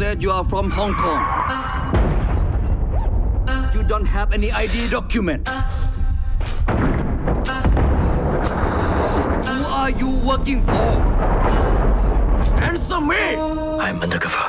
[0.00, 1.20] said you are from Hong Kong.
[3.74, 5.46] You don't have any ID document.
[9.46, 11.02] Who are you working for?
[12.62, 13.36] Answer me!
[13.78, 14.46] I'm undercover.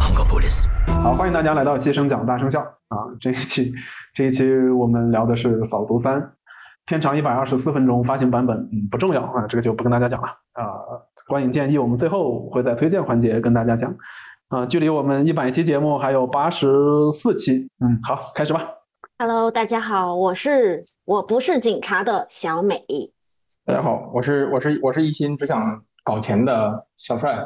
[0.00, 0.66] Hong Kong police.
[0.86, 2.98] 好，欢迎大家来到《牺牲讲大声笑》啊！
[3.20, 3.72] 这一期，
[4.12, 6.20] 这一期我们聊的是《扫毒三》，
[6.85, 10.63] 片长一百二十四分钟，发行版本嗯不重要啊，这个就不跟大家讲了啊。
[11.27, 13.95] 观影建议我们最后会在推荐环节跟大家讲
[14.49, 14.65] 啊。
[14.65, 16.67] 距离我们一百期节目还有八十
[17.11, 18.69] 四期，嗯，好，开始吧。
[19.17, 22.85] Hello，大家好，我是我不是警察的小美。
[23.65, 27.39] 大家好，我是我是我是一心只想搞钱的小帅。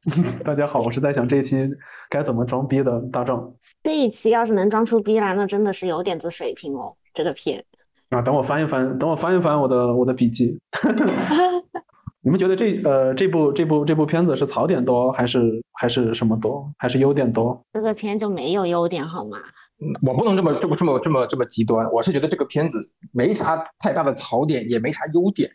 [0.42, 1.68] 大家好，我是在想这一期
[2.08, 6.96] 该怎么装逼的大壮这一期要是能装出逼来，那真的是有点子水平哦。
[7.12, 7.64] 这个片，
[8.10, 8.22] 啊。
[8.22, 10.58] 等我翻一翻，等我翻一翻我的我的笔记。
[12.22, 17.62] 你们觉得这呃这部这部这部片子是槽点多，还是还是什么多，还是优点多？
[17.72, 19.38] 这个片就没有优点好吗？
[19.78, 22.80] 嗯我不能这么这么这么这么这么极端，我是觉得这个片子
[23.12, 25.48] 没啥太大的槽点，也没啥优点。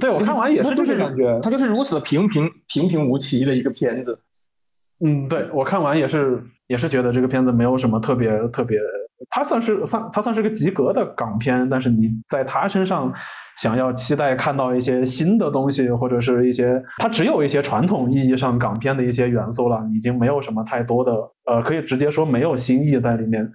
[0.00, 1.38] 对我看完也 是就是个感觉。
[1.42, 4.18] 它就是如此的平平平平无奇的一个片子。
[5.04, 8.78] 嗯，对我看完也是也是觉得这个片子没有什么特别特别，
[9.30, 13.12] 它算是算它算是个及格的港片，但是你在它身上
[13.58, 21.12] 想要期待看到一些新的东西，或者是一些它只有一些传统意义上港片的一些元素了，已经没有什么太多的
[21.46, 23.50] 呃，可以直接说没有新意在里面。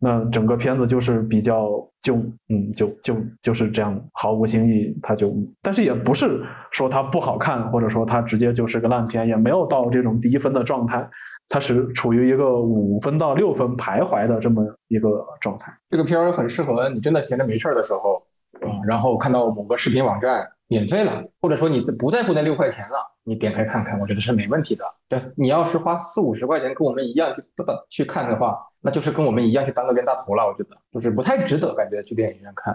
[0.00, 1.66] 那整个片子就是比较
[2.02, 11.08] 就嗯就就就是这样毫无新意，它就但是也不是说它不好看，或者说它直接就是个烂片，也没有到这种低分的状态，
[11.48, 15.72] 它是处于一个五分到六分徘徊的这么一个状态。
[15.88, 24.84] 这个片儿很适合你真的闲着没事儿的时候，啊、然后看到某个视频网站免费了，或者说你不在乎那六块钱了，你点开看看，我觉得是没问题的。
[25.08, 30.46] 这你要是花四五十块钱跟我们一样去这么去看的话，那就是跟我们一样去当个冤大头了。
[30.46, 32.74] 我觉得就是不太值得，感觉去电影院看，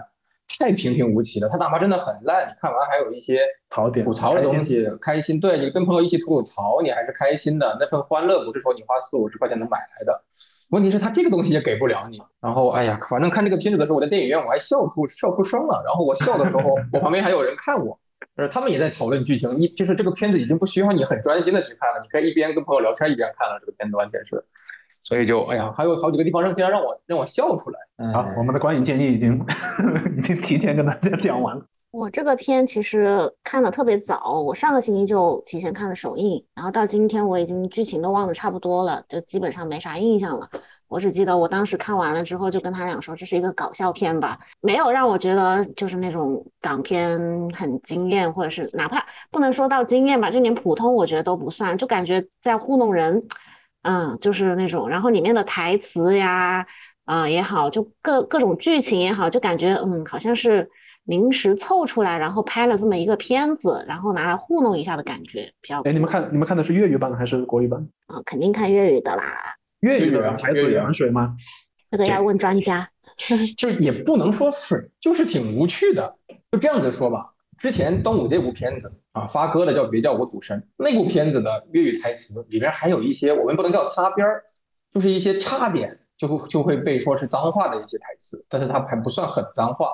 [0.60, 1.48] 太平平无奇了。
[1.48, 3.40] 他哪怕真的很烂，你看完还有一些
[3.70, 5.40] 槽点吐槽的东西，开心。
[5.40, 10.22] 对你跟朋友一起吐吐槽，你还是开心的，那份欢乐不是说你花四五十块钱能买来的。
[10.68, 12.20] 问题是，他这个东西也给不了你。
[12.42, 15.82] 然后，哎呀，反正看这个片子的时候，我在电影院我还笑出笑出声了。
[15.84, 17.98] 然后我笑的时候，我旁边还有人看我，
[18.40, 19.54] 呃，他们也在讨论剧情。
[19.58, 23.58] 你就是这个片子已经不需要你很专心的去看了，你可以一边跟朋友聊天一边看了。
[23.60, 24.42] 这个片子完全是，
[25.04, 27.78] 所以就哎呀，还有好几个地方让竟然让我让我笑出来。
[27.98, 29.38] 嗯好，我们的观影建议已经
[30.16, 31.62] 已经提前跟大家讲完了。
[31.92, 40.48] 我这个片其实看的特别早，我上个星期就提前看了首映，然后到今天我已经剧情都忘得差不多了，就基本上没啥印象了。
[40.90, 47.18] 我只记得我当时看完了之后，就跟他俩说这是一个搞笑片吧，没有让我觉得就是那种港片
[47.54, 53.22] 很惊艳，或者是哪怕不能说到惊艳吧，就连普通我觉得都不算，就感觉在糊弄人，
[53.82, 56.66] 嗯，就是那种，然后里面的台词呀，
[57.04, 60.68] 啊、也好，就各各种剧情也好，就感觉嗯好像是
[61.04, 67.80] 临时凑出来，然后拍了这么一个片子，然后拿来糊弄一下的感觉比较哎，你们看你们看的是粤语版还是国语版？
[68.08, 69.24] 啊、肯定看粤语的啦，
[69.80, 71.36] 粤语的台词粤语啊也很水吗？
[71.90, 72.88] 这个要问专家。
[73.56, 76.14] 就是也不能说水，就是挺无趣的。
[76.50, 84.42] 就这样子说吧，之前端午这部片子啊，发哥的叫《别叫我赌神》，那部片子的粤语台词里边还有一些我们不能叫擦边儿，
[84.94, 89.88] 就是一些差点就会就会被说是脏话的一些台词，但是它还不算很脏话，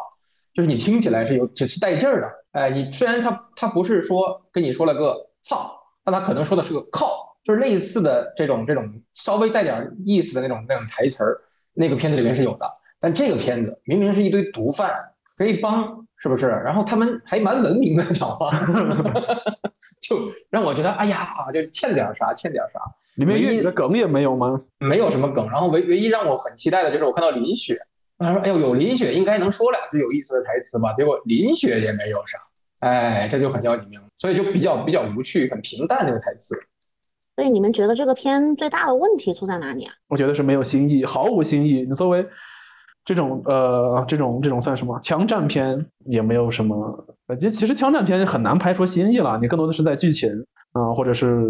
[0.55, 2.31] 就是你听起来是有只是带劲儿的。
[2.53, 8.85] 哎，你虽然他他不是说跟你说了个操，但他可能说的是个靠，就是类似的这种这种
[9.15, 11.41] 稍微带点意思的那种那种台词儿，
[11.75, 12.67] 那个片子里面是有的。
[12.99, 14.91] 但这个片子明明是一堆毒贩，
[15.37, 16.49] 黑帮，是不是？
[16.49, 18.51] 然后他们还蛮文明的讲话，
[20.03, 20.19] 就
[20.51, 22.81] 让我觉得，哎呀，就欠点啥，欠点啥，
[23.15, 24.61] 里面一粤语的梗也没有吗？
[24.79, 25.45] 没有什么梗。
[25.53, 27.79] 然后唯唯一让我很期待的就是我看到林雪，
[28.19, 30.93] 他说，哎呦，有林雪应该能说两句有意思的台词吧？
[30.95, 32.39] 结果林雪也没有啥，
[32.81, 36.57] 哎，这就很要你命了，所以就比较比较无趣，很平淡那个台词。
[37.37, 39.93] 所以你们觉得这个片最大的问题出在哪里啊？
[40.09, 41.83] 我觉得是没有新意，毫无新意。
[41.87, 42.27] 你作为
[43.05, 47.07] 这种呃这种这种算什么枪战片，也没有什么。
[47.27, 50.31] 呃，其其实枪战片很难拍出新意了，你更多的是在剧情
[50.73, 51.43] 啊、或者是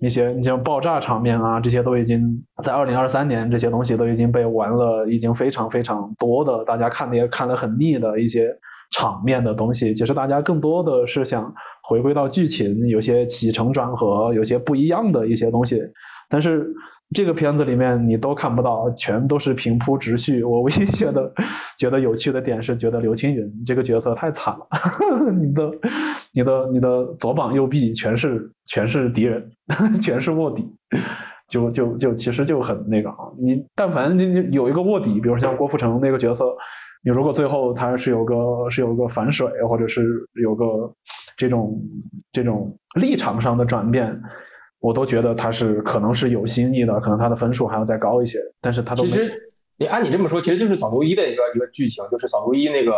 [0.00, 8.52] 一些你像爆炸场面啊，这些都已经在二零二三年这些东西都已经被玩了，已经非常非常多的，大家看的也看得很腻的一些
[8.90, 9.94] 场面的东西。
[9.94, 11.52] 其实大家更多的是想
[11.82, 15.80] 回归到剧情，有些起承转合，有些不一样的一些东西
[16.28, 16.66] 但是
[17.14, 20.44] 这个片子里面你都看不到，全都是平铺直叙。
[20.44, 21.32] 我唯一觉得
[21.78, 24.66] 觉得有趣的点是，觉得刘青云这个角色太惨了，
[25.32, 25.70] 你的
[26.32, 29.50] 你的你的左膀右臂全是全是敌人，
[30.00, 30.70] 全是卧底。
[31.48, 36.44] 就就就其实就很那个啊，你但凡你你有一个卧底，比如像郭富城那个角色，
[37.04, 40.06] 你如果最后他是有个是有个反水，或者是
[40.42, 40.92] 有个
[41.36, 41.80] 这种
[42.32, 44.20] 这种立场上的转变，
[44.80, 49.10] 我都觉得他是可能是有心意的，可能他的分数还要再高一些，但是他都没。
[49.10, 49.32] 其实
[49.76, 52.92] 你按你这么说，其实就是扫毒一的一个一个剧情，就是扫毒一那个。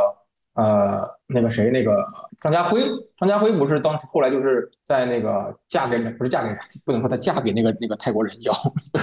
[0.55, 2.05] 呃，那个谁，那个
[2.43, 2.83] 张家辉，
[3.19, 6.51] 张家辉不是当时后来就是在那个嫁给不是嫁给
[6.85, 8.53] 不能说他嫁给那个那个泰国人妖，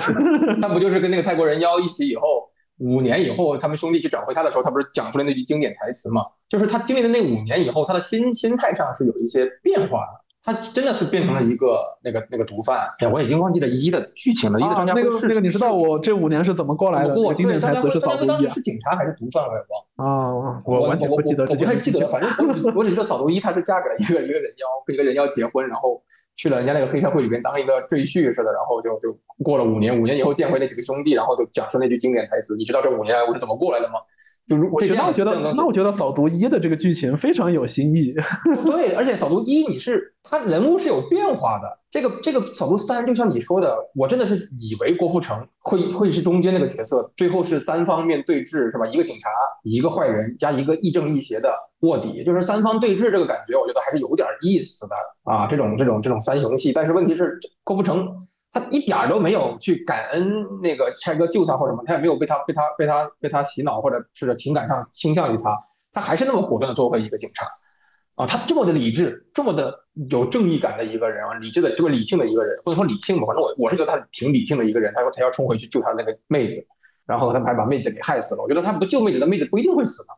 [0.61, 2.46] 他不就是跟那个泰国人妖一起以后
[2.79, 6.25] 五年以后，他们兄弟去找回他的时候，他不是讲出来那句经典台词嘛？
[6.47, 10.23] 就是他经历的那五年以后，他的心心态上是有一些变化的。
[10.43, 14.57] 他真的是变成了一个那个那个毒贩，哎，我已经忘记了一的剧情了。
[14.57, 17.13] 一的张家辉是那个，你知道我这五年是怎么过来的？
[17.13, 19.43] 我经典台词是扫毒一是警察还是毒贩？
[19.43, 22.07] 我也忘啊，我完全不记得，我不太记得了。
[22.07, 26.01] 反正我只我只记得扫毒一，他是嫁给了一个一个人妖，跟一个人妖结婚，然后
[26.37, 29.11] 去了人家那个黑社会里边当一个赘婿似的，然后就就
[29.43, 33.95] 过了五年，五年以后见回那几个兄弟，然后就讲出那句经典台词：“你知道这五年来我是怎么过来的吗？”
[34.47, 38.13] 就如我觉得，我觉得，那我觉得扫毒一的这个剧情非常有新意。
[38.65, 41.67] 对，而且扫毒一你是他人物是有变化的。
[41.91, 48.85] 这个这个扫毒三，就像你说的，我真的是以为郭富城会会是中间那个角色，最后是三方面对峙，是吧？
[48.87, 49.29] 一个警察，
[49.63, 51.49] 一个坏人，加一个亦正亦邪的
[51.81, 55.45] 卧底，就是三方对峙这个感觉，我觉得还是有点意思的啊。
[55.47, 58.07] 这种这种这种三雄戏，但是问题是郭富城。
[58.51, 65.55] 他一点儿都没有去感恩那个拆哥救他或者什么，他也没有被他被他被他被他洗脑或者是情感上倾向于他，
[65.91, 67.45] 他还是那么果断的做回一个警察，
[68.15, 69.77] 啊，他这么的理智，这么的
[70.09, 74.91] 有正义感的一个人啊，理智的这么理性的一个人，不能说理性吧，反正我我是觉得他挺理性的一个人。
[74.95, 76.65] 他说他要冲回去救他那个妹子，
[77.05, 78.41] 然后他们还把妹子给害死了。
[78.41, 80.09] 我觉得他不救妹子，那妹子不一定会死的。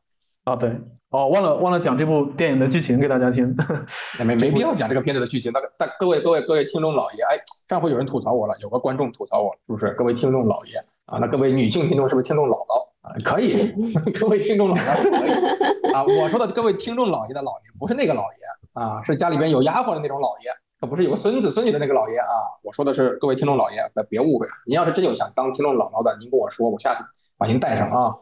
[0.49, 0.71] 啊，对。
[1.11, 3.55] 哦，忘了忘了讲这部电影的剧情给大家听，
[4.23, 5.51] 没没必要讲这个片子的剧情。
[5.51, 7.35] 那个，在各位各位各位听众老爷，哎，
[7.67, 9.91] 上回有人吐槽我了，有个观众吐槽我，是不是？
[9.95, 13.09] 各位听众老爷啊，那各位女性听众是不是听众姥姥啊？
[13.25, 13.73] 可以，
[14.19, 16.03] 各位听众姥姥可以啊。
[16.03, 22.53] 我说的各位听众老爷的老爷，不是那个老爷啊，是家里边有丫鬟的那种老爷，可不是有个孙子孙女的那个老爷啊。
[22.61, 24.45] 我说的是各位听众老爷，别误会。
[24.67, 27.03] 您要是真有想当听众姥姥的，您跟我说，我下次
[27.35, 28.13] 把您带上啊。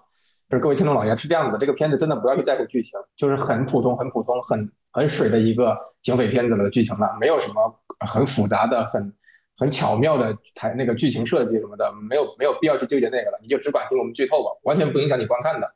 [0.49, 9.13] 就是各位听众老爷是这样子的，这个片子真的不要去在乎剧情，就是很普通、很普通、很很水的一个警匪片子的剧情了，没有什么很复杂的、很
[9.57, 15.69] 很巧妙的台那个剧情设计什么的，没有没有必要去纠结那个了，你就只管听我们剧透吧，完全不影响你观看的。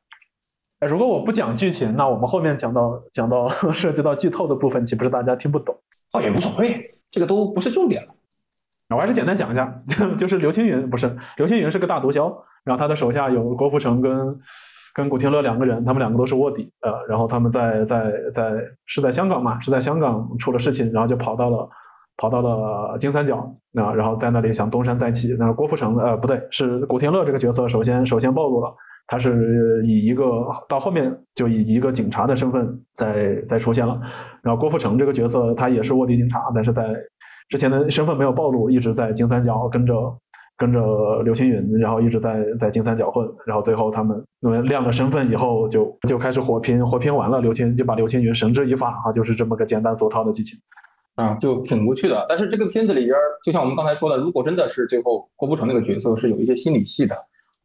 [0.80, 5.78] 哎，如果我不讲剧情，那我们后面讲到讲到 涉及到剧透的部分，岂不是大家听不懂？
[6.14, 8.16] 哦，也无所谓，这个都不是重点了。
[8.96, 12.34] 我还是简单讲一下， 就就是刘青云不是刘青云是个大毒枭。
[12.64, 14.38] 然后他的手下有郭富城跟
[14.94, 18.54] 跟古天乐两个人，他们两个都是卧底，呃，然后他们在在在
[18.86, 21.68] 是在香港嘛，是在香港出了事情，然后就跑到了
[22.18, 23.38] 跑到了金三角，
[23.74, 25.36] 啊，然后在那里想东山再起。
[25.40, 28.72] 那郭富城呃不对，是古天乐这个角色首先首先暴露了，
[29.08, 34.00] 他是以一个到后面就以一个警察的身份在在出现了，
[34.44, 36.94] 然后郭富城这个角色他也是卧底警察，但是在
[37.52, 39.94] 之前的身份没有暴露，一直在金三角跟着。
[40.58, 50.60] 跟着刘青云，然后一直在在金三角混，然后最后他们因为亮了身份以后，就就开始火拼，火拼完了，刘青就把刘青云绳之以法啊，就是这么个简单俗套的剧情
[51.16, 52.24] 啊，就挺无趣的。
[52.30, 57.16] 但是这个片子里边，就像我们刚才说的，如果真的是最后郭富城那个角色是有一些心理戏的，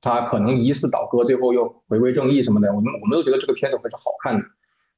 [0.01, 4.43] 他可能疑似倒戈，最后又回归正义什么的，我们我们都觉得这个片子会是好看的。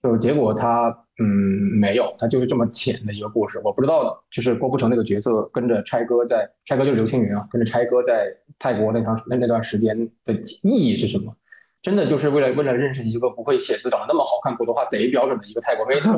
[0.02, 0.88] 就结果他
[1.18, 3.60] 嗯没有，他就是这么浅的一个故事。
[3.64, 8.28] 我不知道，就是郭富城那个角色跟着拆哥在，拆哥就是刘青云啊，跟着拆哥在
[8.58, 11.34] 泰国那长那那段时间的意义是什么？
[11.80, 16.08] 真的就是为了为了认识一个不会写字、长得那么好看、普通话贼标准的一个泰国妹子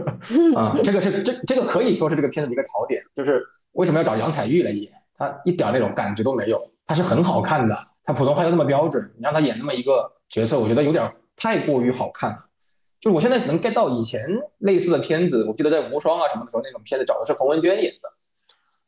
[0.54, 0.76] 啊？
[0.84, 4.92] 这个是这这个可以说是这个片子的一个槽点，就是为什么要找杨采钰来演？
[5.18, 7.74] 她一点那种感觉都没有，她是很好看的，
[8.04, 12.38] 她普通话又那么标准，你让她演那么一个角色，我觉得有点太过于好看了。
[13.06, 14.26] 就我现在能 get 到以前
[14.58, 18.10] 类似的片子，我记得在无双啊什么的时候，那种片子找的是冯文娟演的，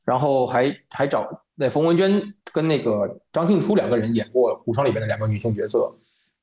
[0.05, 2.21] 然后还还找那冯文娟
[2.53, 5.89] 跟那个张静初两个人演过无双里边的两个女性角色，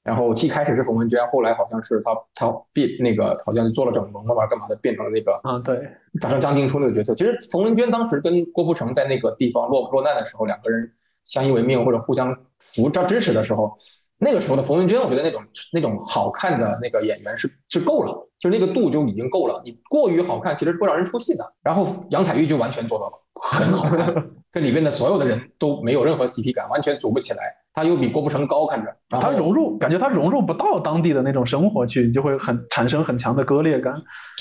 [0.04, 5.76] 然后一开始是冯文娟，后来好像是她她变那个好像做了整容了吧，干嘛的变成了那个啊对，
[6.22, 7.14] 长成张静初那个角色。
[7.14, 10.90] 其实冯文娟当时跟郭富城在那个地方落落难的时候，两个人
[11.26, 13.78] 相依为命或者互相扶着支持的时候。
[14.18, 15.44] 那个时候的冯文娟，我觉得那种
[15.74, 19.62] 那种好看的那个演员是是够了，就那个度就已经够了。
[19.66, 21.54] 你过于好看，其实是会让人出戏的。
[21.62, 24.14] 然后杨采钰就完全做到了，很好看，
[24.52, 27.54] 跟里面的所有的人都没有任何 CP 感，完全组不起来。
[27.76, 28.90] 他又比郭富城高，看着，
[29.20, 33.94] 他融入，感觉他融入不到当地的那种生活去，你就会很产生很强的割裂感。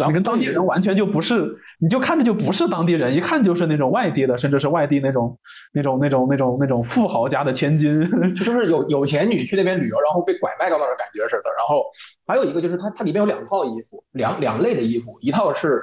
[0.06, 5.36] 你跟当地人完全就不是，你就看着就不是当地人，一看就是那种外地的，甚至是外地那种
[5.72, 8.08] 那种那种那种那种富豪家的千金。
[8.38, 11.50] 就是有有钱女去那边旅游，然后被拐卖到那儿的感觉似的。
[11.58, 11.84] 然后
[12.28, 15.82] 还有一个就是它它里面有两套衣服，两两类的衣服，一套是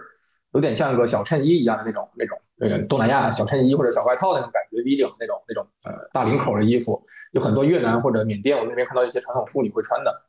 [0.53, 10.21] 有点像个小衬衣一样的那种那种那个东南亚小衬衣或者小外套那种感觉，V 领那种那种呃大领口的衣服，有很多越南或者缅甸我们那边看到一些传统妇女会穿的。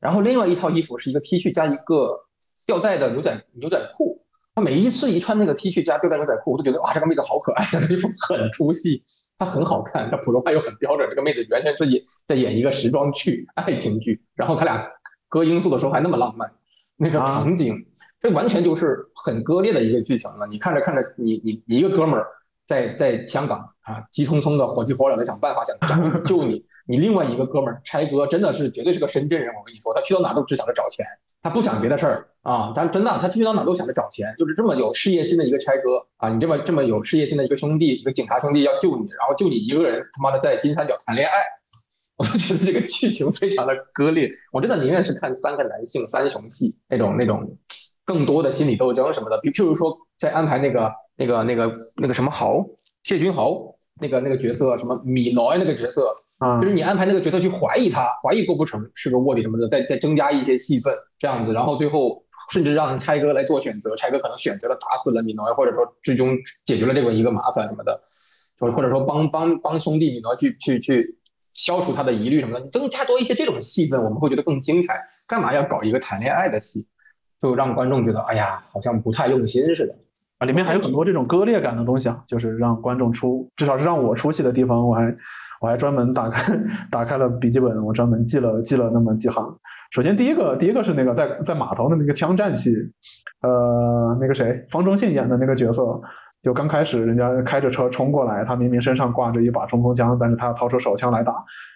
[0.00, 2.18] 然后另外一套衣服是一个 T 恤加一个
[2.66, 4.18] 吊带的牛仔牛仔裤。
[4.54, 9.02] 她每一次一穿那个 T 恤加吊带牛仔裤，我都觉得哇，这个妹子好可爱，这 衣服很出戏，
[9.38, 11.08] 她很好看，她普通话又很标准。
[11.08, 14.86] 这个妹子完全是演在演一个时装剧、爱情剧，然后他俩
[15.28, 16.52] 割罂粟的时候还那么浪漫，
[16.96, 17.74] 那个场景，
[18.20, 20.46] 这完全就是很割裂的一个剧情了。
[20.46, 22.26] 你看着看着，你你你一个哥们儿
[22.66, 31.04] 在在香港啊，急匆匆的火急火燎的想办法想找你 救你，你另外一个哥们儿拆哥真的是绝对是个深圳人，我跟你说，他去到哪都只想着找钱。
[31.44, 41.34] 他不想别的事儿啊，但真的，他去到哪都想着找钱，就是这么有事业心的一个拆哥啊，你这么这么有事业心的一个兄弟，一个警察兄弟要救你，然后就你一个人他妈的在金三角谈恋爱，
[42.16, 47.44] 我就觉得这个剧情非常的割裂，我真的宁愿是看三个男性三雄戏那种那种
[48.04, 52.64] 更多的心理斗争什么的，比譬如说在安排那个那个那个那个什么豪
[53.02, 56.14] 谢君豪那个那个角色，什么米诺那个角色。
[56.38, 68.00] 啊就是你安排那个角色去怀疑他，怀疑郭富城是个卧底什么的，再再增加一些戏份，这样子，然后最后甚至让拆哥来做选择，拆哥可能选择了打死了米诺，或者说最终解决了这个一个麻烦什么的，
[68.60, 71.16] 就或者说帮帮帮兄弟米诺去去去
[71.52, 75.00] 消除他的疑虑什么的，你增加多一些这种戏份，我们会觉得更精彩。
[75.28, 76.84] 干嘛要搞一个谈恋爱的戏，
[77.40, 79.94] 就让观众觉得哎呀，好像不太用心似的。
[80.42, 85.14] 啊，里面还有很多这种割裂感的东西啊，就是让观众出，至少是让我出戏的地方，我还
[85.60, 86.52] 我还专门打开
[86.90, 89.56] 打开了笔记本，我专门记了记了那么几行。
[89.92, 92.74] 首先第一个第一个是那个在在码头的那个枪战戏，
[93.42, 96.00] 呃，那个谁方中信演的那个角色，
[96.42, 101.32] 就刚开始人家开着车冲过来，他明明身上挂着一把冲锋枪，但是他掏出手枪来打。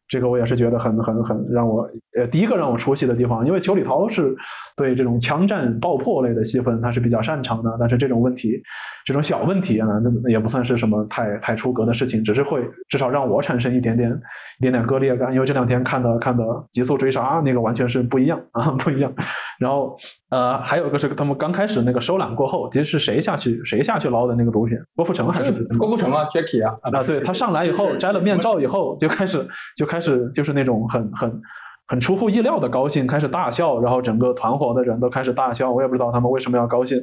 [0.09, 4.35] 这个我也是觉得很很很让我呃第一个让我出戏的地方，因为裘礼涛是
[4.77, 8.61] 对这种枪战爆破类的戏份他是比较擅长的，但是这种问题，
[9.05, 14.11] 这种小问题啊，那也不算是什么太太出格的事情，只是会至少让我产生一点点
[14.59, 19.13] 一点点割裂感，因为这两天看的看的《极速追杀》那个完全是不一样啊不一样。
[19.59, 19.97] 然后
[20.31, 24.77] 呃还有一个是他们刚开始那个收揽过后，其实是谁下去谁下去捞的那个毒品？
[24.95, 29.47] 郭富城还是郭富城啊，Jackie 啊啊，对他上来以后摘了面罩以后就开始
[29.77, 31.41] 就开始就是那种很很
[31.89, 37.01] 很出乎意料的高兴，开始大笑，然后整个团伙的人都开始大笑，我也不知道他们为什么要高兴。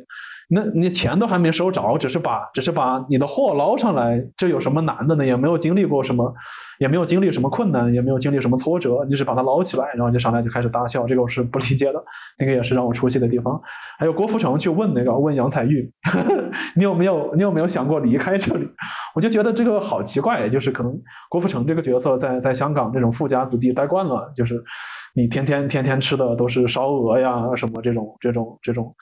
[0.50, 5.26] 那你钱都还没收着，只是把只是把你的货捞上来，这有什么难的呢？
[5.26, 6.34] 也没有经历过什么，
[6.84, 12.04] 也没有经历什么困难，也没有经历什么挫折，你只把它捞起来，然后就上来就开始大笑，这个我是不理解的，
[12.38, 13.58] 那个也是让我出戏的地方。
[13.98, 15.90] 还有郭富城去问那个问杨采钰，
[16.75, 18.68] 你有没有你有没有想过离开这里？
[19.16, 24.62] 我就觉得这个好奇怪，就是可能郭富城这个角色在在香港这种富家子弟待惯了，就是
[25.16, 28.60] 你天天天天吃的都是烧鹅呀什么这种这种。
[28.62, 28.94] 这种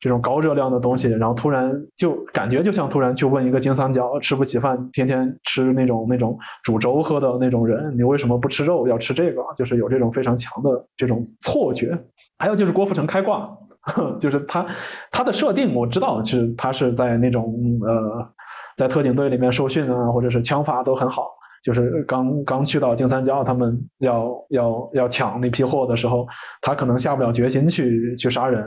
[0.00, 9.42] 这种高热量的东西，然后突然就感觉就像突然去问一个金三角吃不起饭，天天吃那种那种煮粥喝的那种人，你为什么不吃肉要吃这个？
[9.56, 11.98] 就是有这种非常强的这种错觉。
[12.38, 13.48] 还有就是郭富城开挂，
[14.20, 14.66] 就是他
[15.10, 18.28] 他的设定我知道是他是在那种呃
[18.76, 21.28] 在特警队里面受训啊，或者是枪法都很好。
[21.64, 26.24] 就是刚刚去到金三角，他们要要要抢那批货的时候，
[26.60, 28.62] 他可能下不了决心去去杀人。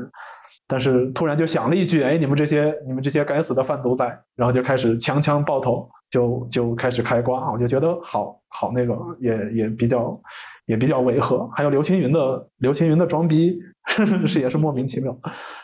[0.72, 4.06] 但是突然就想了一句：“哎，你们这些你们这些该死的贩毒仔！”
[4.38, 7.52] 然后就开始枪枪爆头，就就开始开挂。
[7.52, 10.22] 我就觉得好好那个，也也比较
[10.68, 11.50] 也比较违和。
[11.56, 13.60] 还有刘青云的刘青云的装逼
[14.28, 15.18] 是也是莫名其妙。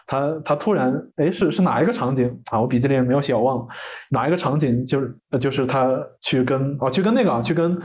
[0.08, 2.60] 他他突然哎是是哪一个场景啊？
[2.60, 3.68] 我笔记里没有写，我忘了
[4.10, 7.80] 哪一个场景就是就是他去跟哦去跟那个啊去跟。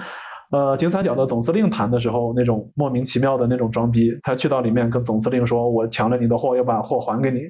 [0.51, 7.43] 呃，金三角的总司令谈的时候，那种莫名其妙的那种装逼，他去到里面跟总司令说：“我抢了你的货，要把货还给你，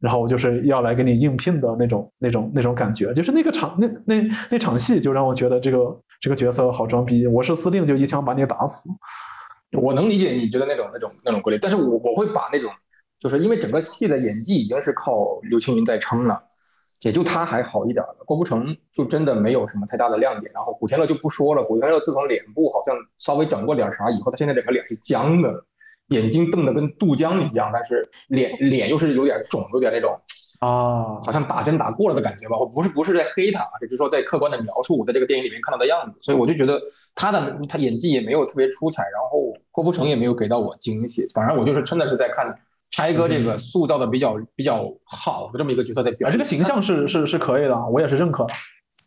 [0.00, 7.28] 然后我就是要来给你应聘的那种、那种、那种感觉。”就是那个场、那那那场戏，就让我觉得这个这个角色好装逼。
[7.28, 8.88] 我是司令，就一枪把你打死。
[9.80, 12.68] 我能理解你觉得那种、那种、那种规律，但是我我会把那种，
[13.20, 16.42] 就是因为整个戏的演技已经是靠刘青云在撑了。
[17.02, 20.50] 也就他还好一点了，郭富城就真的没有什么太大的亮点。
[20.52, 25.64] 然后古天乐就不说了，古天乐自从脸部好像稍微整过点啥以后，他现在整个脸是僵的，
[26.08, 30.18] 眼睛瞪得跟杜江一样，但是脸脸又是有点肿，有点那种
[30.60, 32.58] 啊，好像打针打过了的感觉吧。
[32.58, 36.80] 我不是不是在黑他，只是说在客观的描述我在这个电影里面看到的样子，所以我就觉得
[37.14, 41.24] 他的他演技也没有特别出彩，然后郭富城也没有给到我惊喜。
[41.32, 42.58] 反正我就是真的是在看
[42.90, 48.54] 拆哥这个塑造的比较比较好的这么一个角色在表啊，这个形象是是是可以的，我也是认可的。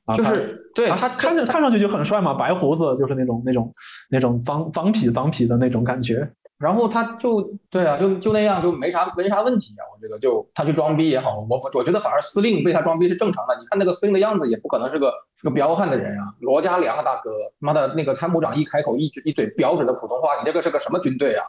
[0.08, 3.72] 啊，就是对他他看着看上去就很帅嘛，白胡子就是那种那种
[4.10, 6.28] 那种脏脏痞脏痞的那种感觉。
[6.62, 7.42] 然后他就
[7.72, 9.82] 对啊，就就那样，就没啥没啥问题啊。
[9.92, 13.58] 我觉得就他去装逼也好，我我觉得反而司令被他装逼是正常的。
[13.60, 16.32] 你看那个司令的样子，也不可能是个是个彪悍的人啊。
[16.40, 21.46] 罗家良啊，大哥，妈的那个参谋长一开口一嘴一嘴标准的普通话，你这个是个什么军队啊？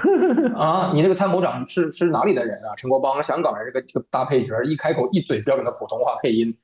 [0.56, 2.72] 啊，你这个参谋长是是哪里的人啊？
[2.76, 6.56] 陈国邦，香港人，这个这个大配角，一开口一嘴标准的普通话配音，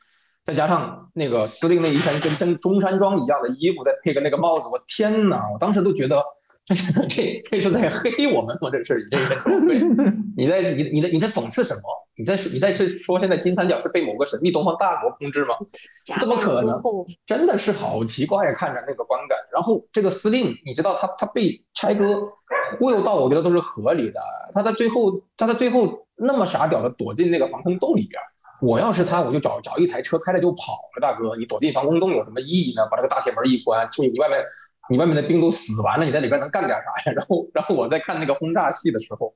[0.44, 5.50] 再加上那个司令那一身跟跟中山装一样的衣服，再配个那个帽子，我天哪！
[5.52, 6.16] 我当时都觉得
[7.08, 8.70] 这这这是在黑我们吗？
[8.72, 9.80] 这是你这个装备，
[10.36, 11.82] 你在你你在你在讽刺什么？
[12.16, 15.54] 你在说你在是说现在金三角是被某个神秘东方大国控制吗？
[16.20, 16.80] 怎么可能？
[17.26, 19.36] 真的是好奇怪呀，看着那个观感。
[19.52, 22.20] 然后这个司令，你知道他他被拆哥
[22.78, 24.20] 忽悠到，我觉得都是合理的。
[24.52, 28.20] 他在最后他在最后那么傻屌的躲进那个防空洞里边。
[28.60, 32.86] 我要是他，我就找找一台车开着就跑了，大哥，你躲进防空洞有什么意义呢？
[32.90, 34.38] 把这个大铁门一关，就你外面
[34.90, 37.12] 你外面的兵都死完了，你在里边能干点啥呀？
[37.16, 39.32] 然后然后我在看那个轰炸戏的时候。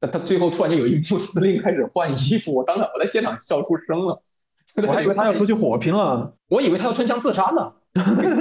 [0.00, 4.22] 那他最后突然间有一幕司令开始换衣服，我当场我在现场笑出声了。
[4.86, 7.72] 我还以为他要出去火拼了，我以为他要吞枪自杀呢，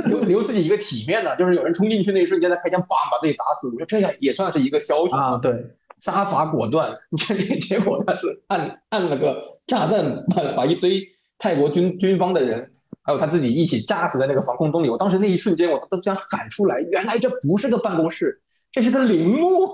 [0.06, 1.36] 留 留自己一个体面呢。
[1.36, 3.70] 就是有人冲进去那一瞬间，他开枪叭把自己打死。
[3.70, 5.36] 我说这样也算是一个消息啊。
[5.38, 5.52] 对，
[6.00, 6.94] 杀伐果断。
[7.18, 11.02] 这结果他是按按了个炸弹，把把一堆
[11.40, 12.70] 泰国军军方的人，
[13.08, 14.90] 还有他自己一起炸死在那个防空洞里。
[14.90, 19.72] 我当时那一瞬间，我都想喊出来，原来这不是个办公室，这是个陵墓。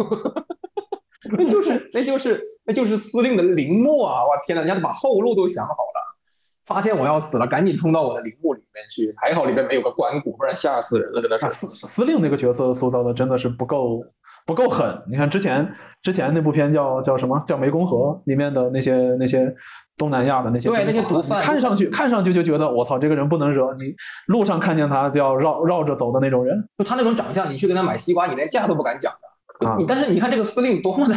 [1.35, 4.21] 那就是那就是那就是司令的陵墓啊！
[4.23, 6.17] 我天哪，人家都把后路都想好了，
[6.65, 9.11] 发现我要死了，赶紧冲到我的陵墓里面去。
[9.17, 11.65] 还好里边没有个棺椁，不然吓死人了，真的是。
[11.87, 14.03] 司令那个角色塑造的真的是不够
[14.45, 15.01] 不够狠。
[15.09, 19.55] 你看之前之前那部片叫叫什么叫湄公河里面的那些那些
[19.97, 23.73] 东南亚的那些对那些毒贩，看上去看上去就觉得我操，这个人不能惹。
[23.75, 23.93] 你
[24.27, 29.75] 路上看见他就要绕绕着走的那种人，就他那种长相，你去跟他买西瓜，你连价都不敢讲的。
[29.77, 31.15] 你但是你看这个司令多么的，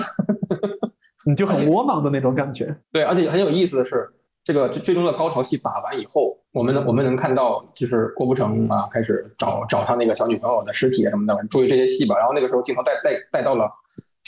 [1.26, 2.76] 你就很窝囊的那种感觉。
[2.92, 4.08] 对，而且很有意思的是，
[4.44, 12.16] 这个最终的高潮戏打完以后，我们我们能看到就是郭富城啊开始找找他那个小女朋友的尸体什么的，注意这些戏吧。
[12.16, 13.66] 然后那个时候镜头带带带到了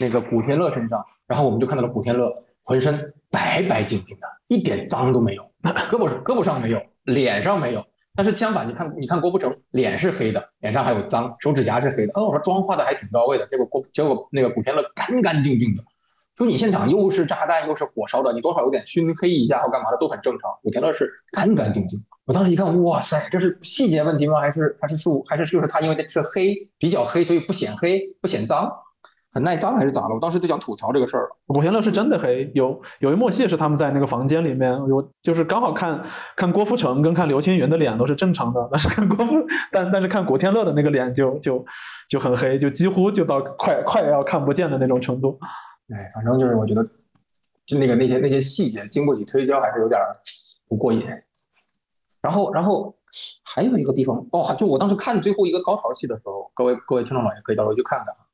[0.00, 2.32] 那个古天乐身上，然后我们就看到了古天乐
[2.68, 7.82] 浑身白白净净的，一点脏都没有，胳膊胳膊上没有，脸上没有。
[8.14, 12.12] 但是相反，你看，你看郭富城脸是黑的，脸上还有脏，手指甲是黑的。
[12.14, 13.46] 哦，我说妆化的还挺到位的。
[13.46, 15.82] 结果郭，结果那个古天乐干干净净的。
[16.36, 20.50] 就你现场又是炸弹又是火烧的，你多少有点熏黑一下或干嘛的都很正常。
[20.62, 21.98] 古天乐是干干净净。
[22.26, 24.40] 我当时一看，哇塞，这是细节问题吗？
[24.40, 28.70] 还是还是是还是就是他因为这是黑比较黑，所以不显黑不显脏？
[29.38, 30.14] 很耐脏还是咋了？
[30.16, 31.36] 我当时就想吐槽这个事儿了。
[31.46, 36.02] 古天乐是真的黑，有有一幕戏是他们在那个房间里面，我就是刚好看
[36.34, 39.34] 看郭富城跟看刘青云的脸都是正常的，但是看郭富，
[39.70, 41.64] 但但是看古天乐的那个脸就就
[42.08, 45.38] 就很黑，就几乎就到快快要看不见的那种程度。
[45.94, 46.84] 哎，反正就是我觉得，
[47.64, 50.00] 就那个那些那些细节经不起推敲，还是有点
[50.68, 51.06] 不过瘾。
[52.20, 52.92] 然后然后
[53.44, 58.26] 还有一个地方哦，就我当时看最后一个高潮戏的时候，各位各位听众老爷可以到时候去看看啊。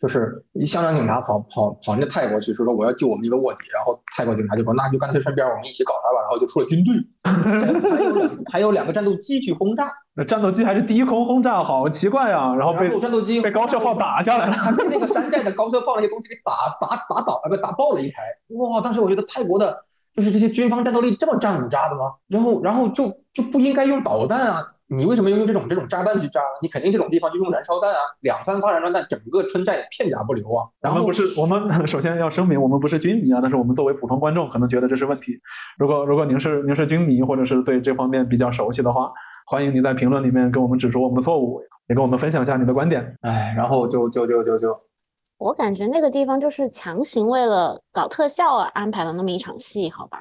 [0.00, 12.54] 就是一香港警察跑跑跑人家泰国去，说说我要救我们一个卧底，然后泰国警察就说那就干脆顺便我们一起搞他吧，然后就出了军队， 还有两还有两个战斗机去轰炸，那战斗机还是低空轰炸，好奇怪啊！
[12.54, 18.22] 然后被战斗机被高射炮打下来了，被那个山寨的高射炮那些东西给打打打倒了，给打爆了一台。
[18.56, 18.80] 哇！
[18.80, 19.84] 当时我觉得泰国的
[20.16, 22.14] 就是这些军方战斗力这么战五渣的吗？
[22.26, 24.66] 然后然后就就不应该用导弹啊。
[24.92, 26.40] 你为什么要用这种这种炸弹去炸？
[26.60, 30.66] 你肯定这种地方就用燃烧弹啊，两三发燃烧弹，整个村寨片甲不留啊。
[30.80, 35.40] 然后不是我们 首先要声明，我们不是军迷啊，但是我们作为普通观众，可能觉得这是问题。
[35.78, 39.12] 如果如果您是您是军迷，或者是对这方面比较熟悉的话，
[39.46, 43.16] 欢迎您在评论里面跟我们指出我们的错误，也跟我们分享一下你的观点。
[43.22, 44.68] 哎，然后就就就就就，
[45.38, 50.20] 我感觉那个地方就是强行为了搞特效而安排了那么一场戏，好吧？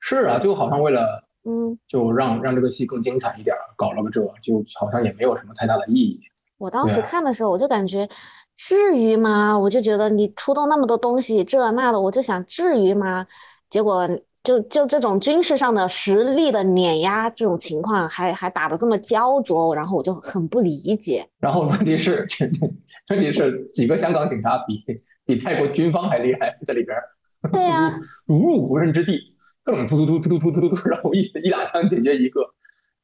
[0.00, 1.22] 是啊，就好像为了。
[1.44, 6.20] 嗯，就让让这个戏更精彩一点，搞了个这，就好像也没有什么太大的意义。
[6.58, 8.06] 我当时看的时候，我就感觉，
[8.54, 9.58] 至于吗？
[9.58, 13.24] 我就觉得你出动那么多东西，这那的，我就想至于吗？
[13.70, 14.06] 结果
[14.42, 21.26] 就就这种军事上的实力的碾压这种情况，还还打得这么焦灼，然后我就很不理解。
[21.40, 22.26] 然后问题是，
[23.08, 24.84] 问题是几个香港警察比
[25.24, 26.98] 比泰国军方还厉害，在里边，
[27.52, 27.90] 对呀，
[28.26, 29.18] 如入无人之地。
[29.68, 32.40] 各种突突突突突突突突，然后一一两枪解决一个。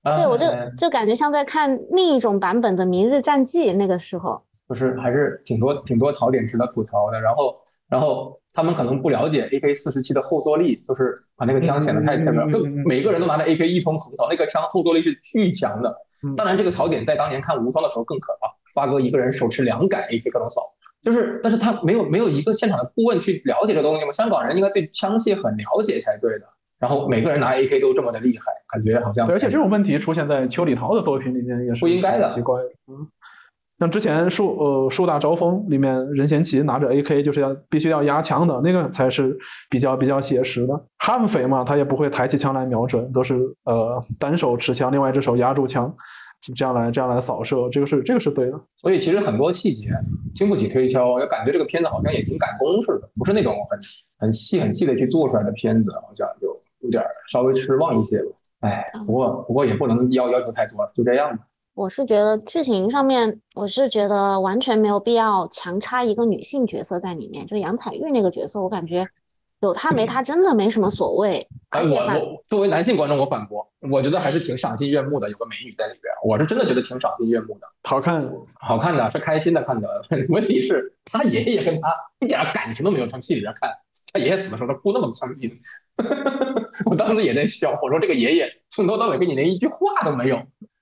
[0.03, 4.43] 对，我就哎就感觉像在看另一种版本的《明日战记》那个时候。
[4.67, 7.21] 就是还是挺多挺多槽点值得吐槽的。
[7.21, 7.55] 然后
[7.87, 15.95] 然后他们可能不了解 AK 四十七的后坐力，就是把那个枪显得太太漂亮，就每个人都拿着 AK 一通横扫，那个枪后坐力是巨强的。
[16.23, 20.63] 嗯当然，这个槽点在当年看无双的时候更可怕，发哥一个人手持两杆 AK 各种扫。
[21.03, 24.11] 就是，但是他没有没有一个现场的顾问去了解这个东西嘛？
[24.11, 26.47] 香港人应该对枪械很了解才对的。
[26.79, 32.69] 然后每个人拿 AK 都这么的厉害，感觉好像而且这种问题出现在邱礼涛的作品里面也是不应该的挺奇怪的。
[32.89, 33.07] 嗯，
[33.79, 39.37] 像之前树呃树大招风里面任贤齐拿着 AK 就是要必须要压枪的那个才是
[39.71, 40.85] 比较比较写实的。
[40.99, 45.95] 悍匪嘛，他也不会抬起枪来瞄准，都是呃单手持枪，另外一只手压住枪，
[46.53, 48.61] 这样来这样来扫射，这个是这个是对的。
[48.77, 49.89] 所以其实很多细节
[50.35, 53.79] 经不起推敲，也感觉这个片子好像也挺赶工似的，不是那种很
[54.19, 58.31] 很细很细的去做出来的片子，好像就有点稍微失望一些吧。
[58.61, 61.45] 哎，不过不过也不能要要求太多，就这样吧。
[61.75, 67.45] 我是觉得剧情上面，我是觉得完全没有必要强插一个女性角色在里面。
[67.47, 69.05] 就杨采钰那个角色，我感觉
[69.61, 71.47] 有她没她真的没什么所谓。
[71.71, 78.27] 哎，而且反我我作为男性观众，我反驳，我觉得还是挺赏心悦目的，有个美女在里边，我是真的觉得挺赏心悦目的，好看，
[78.61, 79.89] 好看的，是开心的看的。
[80.29, 81.89] 问题是，他爷爷跟他
[82.21, 83.71] 一点感情都没有，从戏里边看，
[84.13, 85.51] 他爷爷死的时候，他哭那么伤心，
[86.87, 90.37] 我当时也在笑，我说这个爷爷从头到尾跟你连一句话都没有，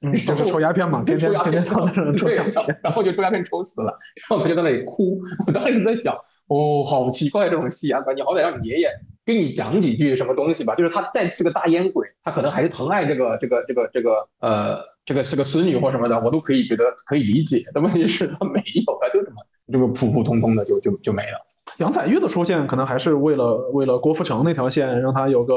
[0.07, 2.81] 嗯，就是抽鸦片嘛，天天抽鸦片天天到那抽对，鸦然后片。
[2.85, 5.19] 然后就抽鸦片抽死了，然后他就在那里哭。
[5.47, 6.15] 我当时在想，
[6.47, 8.89] 哦，好奇怪这种戏啊，你好歹让你爷爷
[9.25, 10.75] 给你讲几句什么东西吧。
[10.75, 17.65] 就是他再是个大烟鬼，他可能还是疼爱这个这个这个这个呃这个是个孙女或什么的，我都可以觉得可以理解。
[17.75, 19.37] 但问题是，他没有，他就这么
[19.73, 21.39] 这么普普通通的就就就没了。
[21.79, 25.55] 杨采钰的出现可能还是为了为了郭富城那条线，让他有个，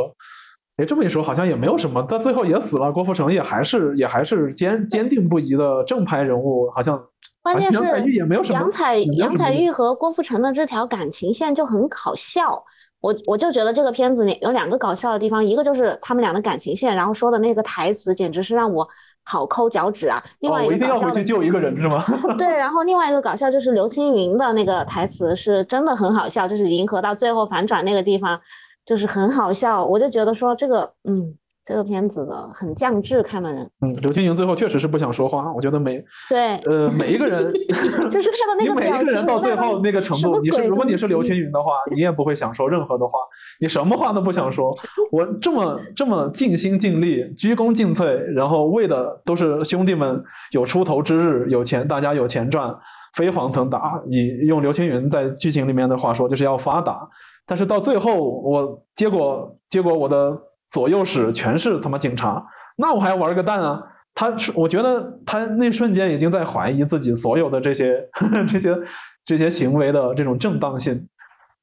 [0.78, 7.04] 哎，这么一说好像也没有什么，到最后也死了，郭富城也还是也还是坚坚定不移的正派人物，好像
[7.42, 12.64] 关键杨采钰也没有什么是杨采杨采钰和郭富城的这条感情线就很搞笑。
[13.06, 18.88] 我我就觉得这个片子里有两个搞笑的地方，一个就是他们俩的感情线，然后说的那个台词简直是让我
[19.24, 20.20] 好抠脚趾啊。
[20.40, 22.04] 另哦，外我一定要回去救一个人是吗？
[22.36, 28.42] 对，然后另外一个搞笑就是刘青云的那个台词是真的很好笑，就是银河到最后反转那个地方，
[28.84, 29.86] 就是很好笑。
[29.86, 33.68] 我就觉得说这个，嗯，这个片子的很降智，看的人。
[33.82, 37.52] 嗯，刘青云最后确实是不想说话，我觉得每对，呃每一个人，
[38.12, 43.18] 就是他的那你每一个人到最后那个程度，你是如果你是刘青云的话，你也不会想说任何的话，
[43.60, 44.70] 你什么话都不想说。
[45.12, 52.76] 我这么这么尽心尽力、鞠躬尽瘁，然后为的都是兄弟们有出头之日，有钱，大家有钱赚，
[53.16, 54.00] 飞黄腾达。
[54.08, 57.08] 以用刘青云在剧情里面的话说，就是要发达。
[57.48, 60.36] 但是到最后，我结果结果我的
[60.70, 62.46] 左右使全是他妈警察，
[62.78, 63.82] 那我还要玩个蛋啊！
[64.14, 68.02] 他是，我觉得他那瞬间已经在怀疑自己所有的这些
[68.48, 68.76] 这些
[69.24, 71.08] 这些行为的这种正当性。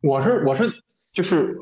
[0.03, 0.71] 我是我是
[1.15, 1.55] 就是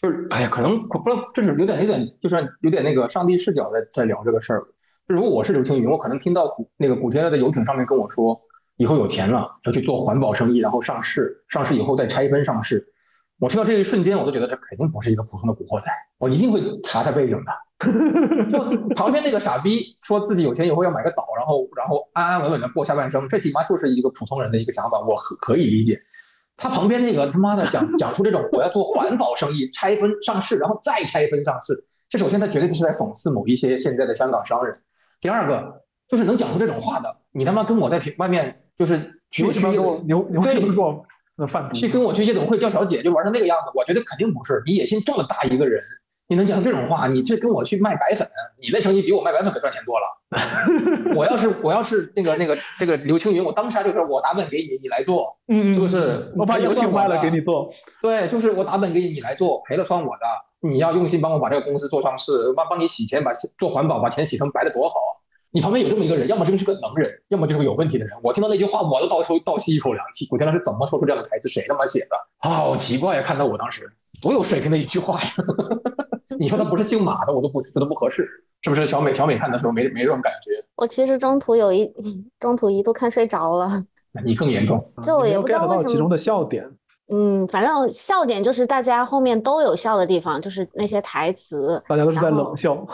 [0.00, 1.02] 就是哎呀，可能不
[1.34, 4.58] 就是有点有点就是有点那个上帝视角在在聊这个事儿。
[5.06, 8.38] 如果我是刘青云，我可能听到古那个古天乐在游艇上面跟我说，
[8.78, 12.84] 以后有钱了要去做环保生意，然后上市，上市以后再拆分上市。
[13.38, 17.52] 我听到这一瞬间，我都觉得这肯定不是一个普通的古惑仔，我一定会查他背景的。
[18.50, 18.58] 就
[18.96, 26.00] 旁边那个傻逼说自己有钱以后要买个岛，然后然后安安稳稳的过下半生，这起码就是一个普通人的一个想法，我可可以理解。
[26.56, 34.76] 他旁边那个他妈的讲讲出这种我要做环保生意，拆分上市，然后再拆分上市，这首先他绝对是在讽刺某一些现在的香港商人。
[35.20, 41.06] 第二个就是能讲出这种话的，你他妈跟我在平外面就是你去去为什么要给我你你为什么对给我
[41.38, 41.74] 呃贩毒？
[41.74, 44.62] 去跟我去夜总会叫小姐，就玩成那个样子，我觉得肯定不是。
[44.66, 45.82] 你野心这么大一个人，
[46.28, 47.08] 你能讲这种话？
[47.08, 48.28] 你这跟我去卖白粉，
[48.62, 50.06] 你的成绩比我卖白粉可赚钱多了。
[51.16, 56.30] 我要是我要是那个那个这个刘青云，我当时就是我打本给你，你来做，嗯，是不是？
[56.36, 57.70] 我把游戏卖了给你做。
[58.02, 60.24] 对，就是我打本给你，你来做，赔了算我的。
[60.60, 65.12] 你要用心帮我把这个公司做上市，帮帮你洗钱，把做环保，把钱洗成白的多好啊！
[65.50, 68.14] 你旁边有这么一个人，要么真是个能人，要么就是个有问题的人。
[68.22, 70.26] 我听到那句话，我都倒抽倒吸一口凉气。
[70.26, 71.48] 古天乐是怎么说出这样的台词？
[71.48, 72.16] 谁他妈写的？
[72.40, 73.22] 好奇怪呀！
[73.22, 73.90] 看到我当时
[74.22, 75.28] 多有水平的一句话呀！
[76.38, 78.28] 你说他不是姓马的，我都不觉得不合适，
[78.60, 78.86] 是不是？
[78.86, 81.90] 小美小美看的时候没没这种感觉，我其实中途有一
[82.38, 83.68] 中途一度看睡着了，
[84.12, 84.78] 那你更严重。
[85.02, 86.70] 就我也不知道 get 为什么到其中的笑点。
[87.10, 91.82] 嗯，反正笑点就是大家后面都有笑的地方，就是那些台词。
[91.88, 92.86] 大家都是在冷笑。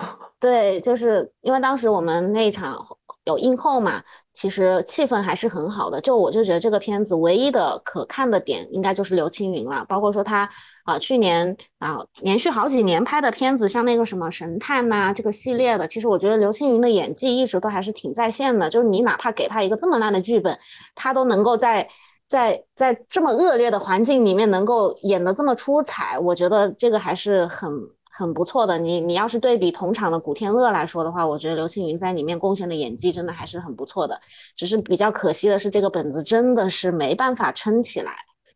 [0.44, 2.78] 对，就是因为当时我们那一场
[3.24, 4.02] 有映后嘛，
[4.35, 5.98] 其实气氛还是很好的。
[5.98, 9.83] 就我就觉得这个片子唯一的可看的点，应该就是刘青云了。
[9.88, 10.46] 包括说他
[10.85, 18.68] 啊，去年啊连续好几年拍的片子，像那个什么神探呐这个系列的，其实我觉得刘青云的演技一直都还是挺在线的。
[18.68, 20.59] 就是你哪怕给他一个这么烂的剧本，
[20.94, 21.88] 他都能够在
[22.28, 27.72] 在在这么恶劣的环境里面能够演得这么出彩，我觉得这个还是很。
[28.16, 34.20] 很不错的，你你要是对比同场的古天乐来说的话，我觉得刘青云在里面贡献的演技真的还是很不错的。
[34.55, 38.12] 只是比较可惜的是，这个本子真的是没办法撑起来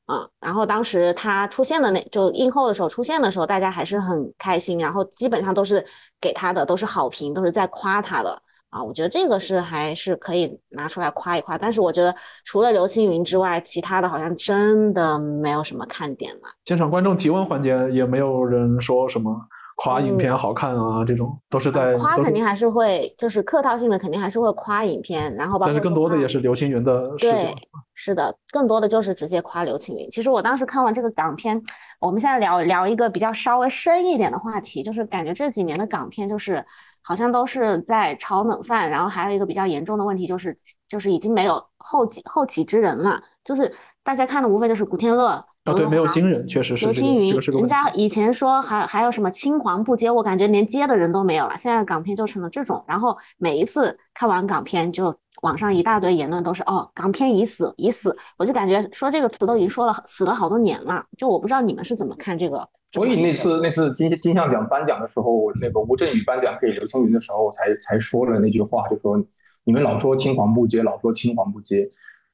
[0.07, 0.29] 啊。
[0.41, 5.85] 然后当时他出现的那就映后的时候出现的时候，大家还是很开心，然后基本上都是
[6.21, 8.41] 给他的都是好评，都是在夸他的。
[8.71, 16.43] 啊，我觉得这个是还是可以拿出来夸一夸，但是我觉得除了刘青云之外，其他的好像真的没有什么看点了。
[16.67, 19.35] 现场观众提问环节也没有人说什么
[19.77, 27.55] 夸影片好看啊，这种都是在夸，肯定还是会就是客套性的，肯定还是会夸影片，然后但是更多的也是刘青云的对，
[27.95, 30.11] 是的，更多的就是直接夸刘青云。
[30.11, 31.59] 其实我当时看完这个港片，
[32.01, 36.63] 我们现在聊聊一个比较稍微深一点的话题，就是感觉这几年的港片就是。
[37.09, 40.55] 好像都是在炒冷饭，然后还有一个比较严重的问题就是，
[40.87, 43.73] 就是已经没有后继后起之人了，就是
[44.05, 45.29] 大家看的无非就是古天乐。
[45.29, 46.85] 啊，对，没有新人，确实是。
[46.85, 51.57] 刘青云，人家以前说还还有什么青黄不接，我感觉连接的人都没有了。
[51.57, 55.19] 现在港片就成了这种，然后每一次看完港片就。
[55.43, 61.05] 网上一大堆言论都是哦，港片已死已死，我就感觉说这个词都已经说了死了好多年了。
[61.17, 62.69] 就我不知道你们是怎么看这个。
[62.93, 69.23] 所以那次那次金金像奖颁奖的时候，那个吴镇宇颁奖给刘青云的时候，才才说了那句话，就说
[69.65, 71.87] 你们老说青黄不接，老说青黄不接，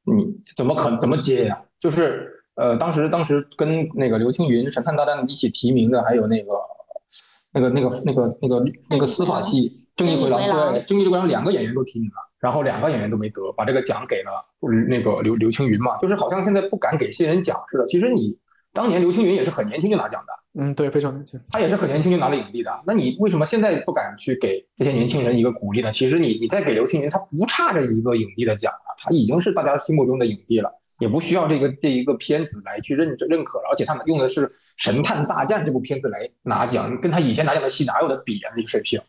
[0.04, 1.60] 你怎么可怎么接呀？
[1.80, 6.52] 就是呃，当时当时跟那个刘青云《神探大战》一起提名的，还有那个
[7.52, 10.40] 那个那个那个那个那个司法系正义回廊，
[10.72, 12.14] 对，正义回廊两个演员都提名了。
[12.44, 14.30] 然后两个演员都没得，把这个奖给了
[14.86, 17.86] 那个刘刘青云嘛，就是好像现在不敢给新人奖似的。
[17.86, 18.36] 其实你
[18.70, 22.70] 当年刘青云也是很年轻就拿奖的，嗯，对，非常年轻，他也是很年轻就拿了影帝的。
[22.86, 25.90] 那你为什么现在不敢去给这些年轻人一个鼓励呢？
[25.90, 33.70] 其实你你再给刘青云，他不差这一个影帝的奖了，他已经是大家心目中的影帝了，也不需要这个这一个片子来去认认可了。
[33.72, 38.52] 而且他们用的是《神探大战》这部片子来拿奖，跟他以前拿奖的戏哪有的比啊？
[38.54, 39.00] 那个水平，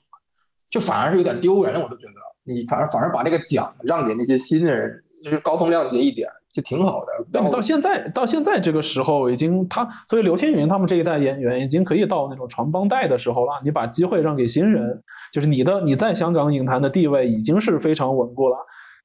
[0.70, 2.14] 就反而是有点丢人，我都觉得。
[2.46, 7.08] 你反而反而把这个奖让给那些新人，就是高风亮节一点，就挺好的。
[7.32, 13.54] 但到现在到现在这个时候，已经他所以刘青云他们这一代演员已经可以到那种传帮带的时候了。
[13.64, 15.02] 你把机会让给新人，
[15.34, 18.58] 就是你的你在香港影坛的地位已经是非常稳固了。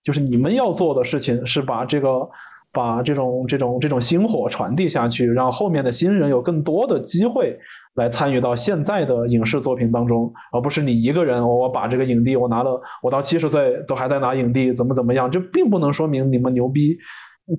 [0.02, 2.28] 就是你们要做的事情是把这个
[2.72, 7.58] 把这种这种这种星火传递下去，让后面的新人有更多的机会。
[7.94, 11.46] 来参与到现在的影视作品当中，而不是你一个人。
[11.46, 15.28] 我把这个影帝我拿了，我到七十岁都还在拿影帝，怎么怎么样？
[15.28, 16.96] 这并不能说明你们牛逼，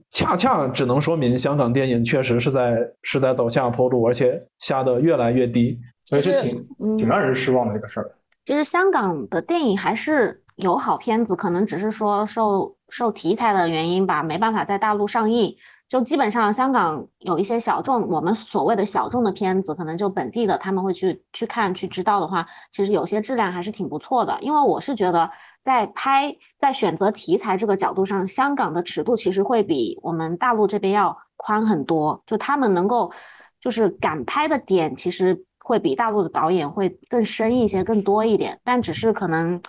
[0.09, 5.77] 恰恰只能说明香港电影确实是在是在走下坡路，而且下的越来越低。
[6.05, 6.65] 所以是挺
[6.97, 8.09] 挺让人失望的一个事儿。
[8.45, 15.55] 其实香港的电影还是有好片子，可能只是说受受题材的原因吧，没办法在大陆上映。
[15.89, 24.37] 就基本上，香港有一些小众，我们所谓的小众的片子，可能就本地的他们会去去看去知道的话，其实有些质量还是挺不错的。
[24.39, 25.29] 因为我是觉得，
[25.61, 32.23] 在拍在选择题材这个角度上，香港的尺度其实会比我们大陆这边要宽很多。
[32.25, 33.11] 就他们能够
[33.59, 38.57] 就是敢拍的点，其实会比大陆的导演会更深一些、更多一点。
[38.63, 39.61] 但只是可能。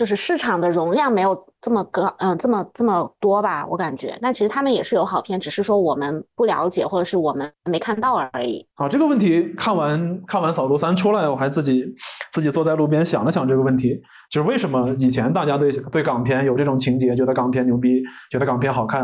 [0.00, 4.18] 就是市场的容量没有这么高，嗯，这么这么多吧，我感觉。
[4.22, 8.66] 那其实他们也是有好片，只是说我们不了解，或者是我们没看到而已。
[8.76, 11.84] 好，这个问题看完看完《扫毒三》出来，我还自己
[12.32, 19.02] 自己坐在路边想了想这个问题，就是为什么以前大家对对港片有这种情节，觉得港片牛逼，觉得港片好看，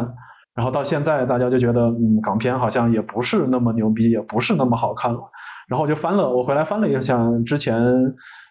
[0.54, 5.20] 然后到现在大家就觉得，嗯，港片好像也不是那么牛逼，也不是那么好看了。
[5.68, 7.76] 然后我就翻了，我回来翻了一下之前。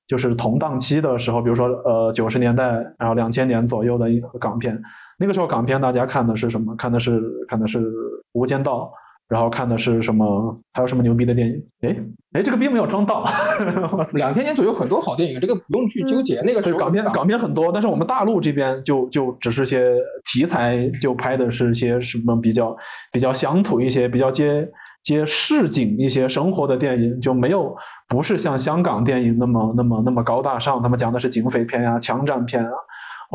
[0.07, 2.65] 就是同档期的时候，比如说呃九十年代，
[2.97, 4.79] 然后两千年左右的一个港片，
[5.17, 6.75] 那个时候港片大家看的是什么？
[6.75, 7.79] 看的是看的是
[8.33, 8.81] 《无间道》，
[9.27, 10.59] 然后看的是什么？
[10.73, 11.63] 还有什么牛逼的电影？
[11.81, 11.97] 哎
[12.33, 13.25] 哎，这个并没有装到。
[14.13, 16.41] 两千年左右很多好电影，这个不用去纠结。
[16.41, 22.75] 那个时候港片港片很多，但是我们大陆这边就就只是些题材，就拍的是些什么比较
[23.11, 24.69] 比较乡土一些，比较接。
[25.05, 27.73] 接市井一些生活的电影就没有，
[28.09, 30.81] 不是像香港电影那么那么那么高大上。
[30.81, 32.71] 他们讲的是警匪片呀、枪战片啊。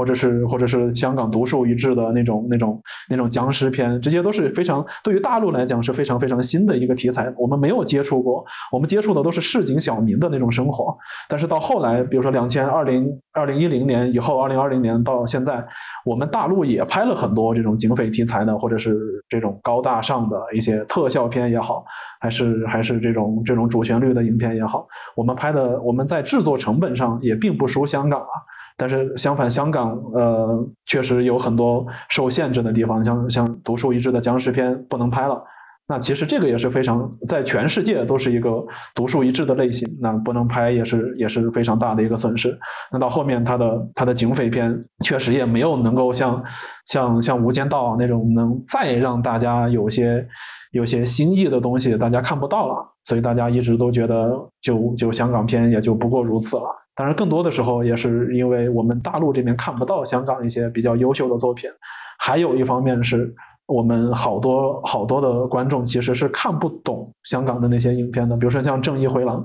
[0.00, 10.96] 或者是或者是香港独树一帜的那种那种那种僵尸片，这些都是非常对于大陆来讲是非常非常新的一个题材，我们没有接触过，我们接触的都是市井小民的那种生活。
[11.28, 15.62] 但是到后来，比如说两千二零二零一零年以后，二零二零年到现在，
[16.06, 18.96] 我们大陆也拍了很多这种警匪题材的，或者是
[19.28, 21.84] 这种高大上的一些特效片也好，
[22.22, 28.34] 还是还是这种这种主旋律的影片也好，我们拍的我们在制作成本上也并不输香港啊。
[28.80, 35.38] 但是相反，香港呃确实有很多受限制的地方，像像独树一帜的僵尸片不能拍了。
[35.86, 38.64] 那其实这个也是非常在全世界都是一个
[38.94, 42.56] 独树一帜的类型，那不能拍也是也是非常大的一个损失。
[42.92, 44.72] 那到后面，他的他的警匪片
[45.04, 46.42] 确实也没有能够像
[46.86, 50.24] 像像《无间道》啊那种能再让大家有些
[50.70, 54.30] 有些新意的东西，大家看不到了，所以大家一直都觉得
[54.62, 56.62] 就就香港片也就不过如此了。
[56.94, 61.70] 当然，更多的时候也是因为我们大陆这边看不到香港一些比较优秀的作品，
[62.18, 63.34] 还有一方面是
[63.66, 69.40] 我们好多好多的观众其实是看不懂香港的那些影片的，比如说像《正义回廊》，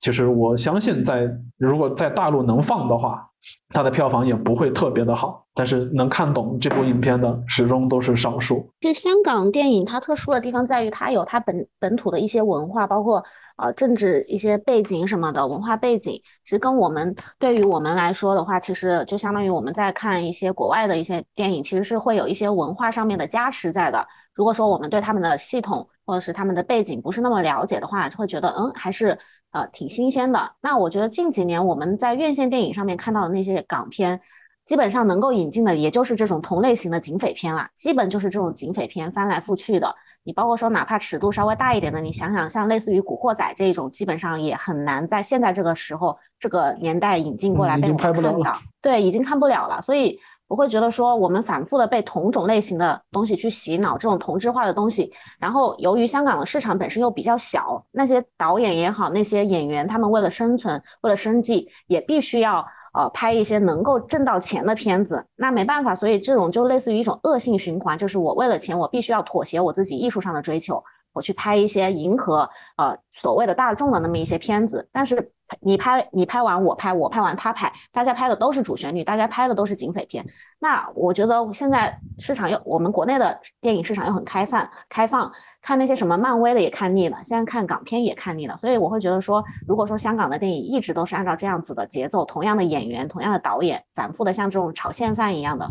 [0.00, 3.28] 其实我相信在如果在大陆能放的话，
[3.70, 8.70] 它的票房也不会特别的好，但是能看懂这部影片的始终都是少数。
[8.80, 13.22] 其实香港电影它特殊的地方在于它有它本本土的一些文化，包括。
[13.58, 16.12] 呃，政治一些背景什么的文化背景，
[16.44, 24.06] 其实跟我们对于我们来说的话，其实就相当于我们在看一些国外的一些电影，其实是会有一些文化上面的加持在的。
[24.34, 29.18] 如果说我们对他们的系统或者是他们的背景不是那么了解的话，就会觉得嗯，还是
[29.56, 30.52] 呃挺新鲜的。
[30.60, 34.20] 那我觉得近几年我们在院线电影上面看到的那些港片，
[34.64, 39.94] 基本上能够引进的也就是这种同类型的警匪片了，基本就是这种警匪片翻来覆去的。
[40.24, 48.58] 你包括说，哪怕尺度稍微大一点的，你想想，像类似于《古惑仔》这种，基本上也很难在现在这个时候、这个年代引进过来被我们看到。
[48.82, 49.80] 对，已经看不了了。
[49.80, 55.12] 所以我会觉得说，我们反复的被同种类型的东西去洗脑，这种同质化的东西。
[55.38, 62.64] 然后，由于香港的市场本身又比较小，那些导演也好，那些演员，他们为了生存、为了生计，也必须要。
[62.98, 70.82] 呃，拍一些能够挣到钱的片子，那没办法，所以这种就类似于一种恶性循环，就是我为了钱，我必须要妥协我自己艺术上的追求，
[71.12, 75.30] 我去拍一些迎合呃所谓的大众的那么一些片子，但是。
[75.60, 80.24] 你拍，你拍完我拍，我拍完他拍，大家拍的都是主旋律，大家拍的都是警匪片。
[80.58, 85.30] 那我觉得现在市场又，我们国内的电影市场又很开放，开放
[85.66, 88.56] 看那些什么漫威的也看腻了，现在看港片也看腻了。
[88.56, 95.68] 所以我会觉得说，如果说香港的电影一直都是按照这样子的节奏，同样的演员，同样的导演，反复的像这种炒现饭一样的，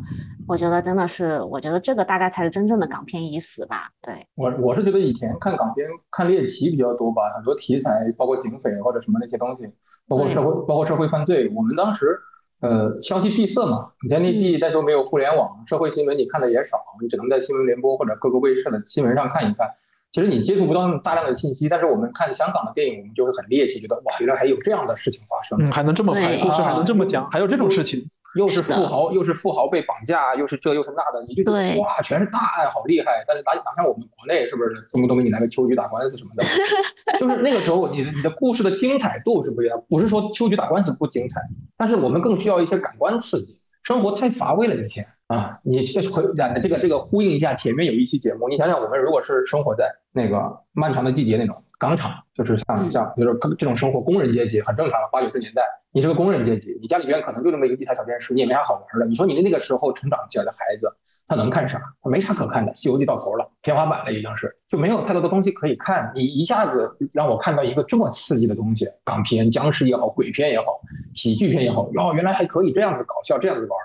[0.50, 3.90] 我觉得真的是，我觉得这个大概才是真正的港片已死吧。
[4.02, 9.64] 对我，我是觉得以前看港片看猎奇比较多吧，很多题材包括警匪或者什么那些东西。
[10.10, 12.20] 包括社会，包括社会犯罪，我们当时，
[12.66, 19.70] 呃，消息闭塞嘛，以前那地再说没有互联网，社会新闻你看的也少，你只能在新闻联播或者各个卫视的新闻上看一看。
[20.12, 28.00] 其实你接触不到那么大量的信息，但是我们看香港的电影，我们就会很猎奇，觉得哇，原来还有这样的事情发生，嗯，还能这么拍，故事还能这么讲，还有这种事情。
[28.36, 33.24] 又是富豪，又是富豪被绑架，又是这又是那的，你就觉得哇，全是大案，好厉害。
[33.26, 36.44] 但是哪哪像我们国内是不是动不动给你来个秋菊打官司什么的？
[37.20, 39.82] 就是那个时候，你的你的故事的精彩度是不一样。
[39.90, 41.40] 不是说秋菊打官司不精彩，
[41.78, 43.54] 但是我们更需要一些感官刺激。
[43.84, 45.78] 生活太乏味了，以前啊，你
[46.12, 46.24] 回
[46.60, 55.62] 这个这个呼应一下前面有一期节目，你想想，我们如果是生活在那个漫长的季节那种钢厂，就是像像比如说这种生活，工人阶级很正常了，八九十年代。
[55.96, 59.06] 你是个工人阶级，你家里边可能就这么一个一台小电视，你也没啥好玩的。
[59.06, 60.94] 你说你那个时候成长起来的孩子，
[61.26, 61.82] 他能看啥？
[62.02, 66.12] 他没啥可看的，《西游记》到头了，天花板了已经是，就没有太多的东西可以看。
[66.14, 70.66] 你一下子让我看到一个这么刺激的东西，港片、僵尸也好，鬼片也好，
[71.14, 73.80] 喜剧片也好，哦，原来还可以这样子搞笑，这样子玩。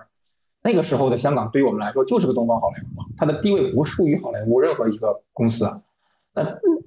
[0.64, 5.80] 那个时候的香港对于我们来说就是个东方好莱坞，它的地位不输于好莱坞任何一个公司啊。
[6.34, 6.42] 那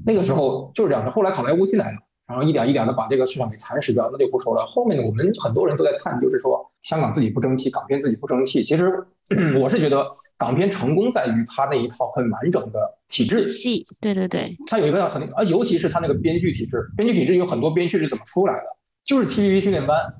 [0.06, 1.98] 那个时候就是这样的，后来好莱坞进来了。
[2.34, 4.66] 然后一点一点的把这个市场给蚕食掉，那就不说了。
[4.66, 8.64] 后面的，我们很多人都在看，就是说香港自己不争气，港片自己不争气。
[8.64, 8.92] 其实
[9.62, 10.04] 我是觉得
[10.36, 13.48] 港片成功在于它那一套很完整的体制。
[13.48, 14.58] 系，对对对。
[14.68, 16.84] 它有一个很啊，尤其是它那个编剧体制。
[16.98, 18.66] 编剧体制有很多编剧是怎么出来的？
[19.06, 20.12] 就是 TVB 训练班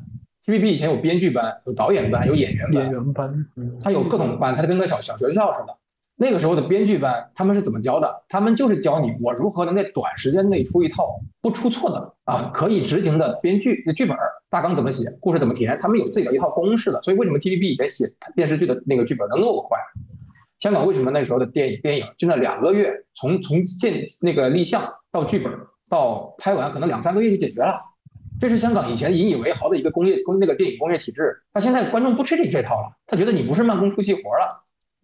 [0.46, 2.84] ，TVB 以前有编剧班、有导演班、有演员班。
[2.84, 3.46] 演员班，
[3.82, 5.74] 它有各种班，它跟个小小学校似的。
[6.24, 8.10] 那个时候的编剧班，他们是怎么教的？
[8.30, 14.16] 他们就是教你我如何能在短时间内出一套不出错的啊，可以执行的编剧的剧本，
[14.50, 17.02] 大纲怎么写，故事怎么填，他们有自己的一套公式的。
[17.02, 18.06] 所以为什么 TVB 以前写
[18.38, 19.78] 电视剧的那个剧本能那么快？
[20.62, 24.82] 香港为什么那时候的电影电影就那两个月，从从建那个立项
[25.12, 25.52] 到剧本
[25.90, 27.78] 到拍完，可能两三个月就解决了？
[28.40, 31.36] 这是香港以前引以为豪的一个工业工那个电影工业体制。
[31.54, 34.50] 他现在观众不吃你这套了，他觉得你不是慢工出细活了，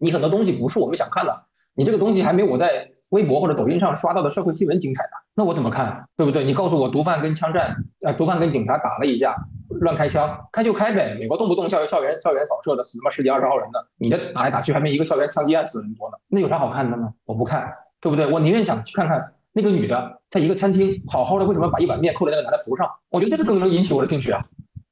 [0.00, 1.42] 你很多东西不是我们想看的，
[1.74, 6.02] 你这个东西还没我在微博或者抖音上刷到的社会新闻精彩呢，那我怎么看？
[6.16, 6.42] 对不对？
[6.42, 9.36] 你告诉我毒贩跟枪战，呃，毒贩跟警察打了一架，
[9.80, 11.14] 乱开枪，开就开呗。
[11.20, 17.12] 美国动不动校园校园校园扫射的，死他妈十几二十号人的，你这打来打去还没一个校园枪击案死人多呢，那有啥好看的呢？
[17.26, 17.70] 我不看，
[18.00, 18.26] 对不对？
[18.26, 19.22] 我宁愿想去看看
[19.52, 22.88] 那个女的在一个餐厅好好的，为什么把一碗面扣在那个男的头上？
[23.10, 24.42] 我觉得这个更能引起我的兴趣啊。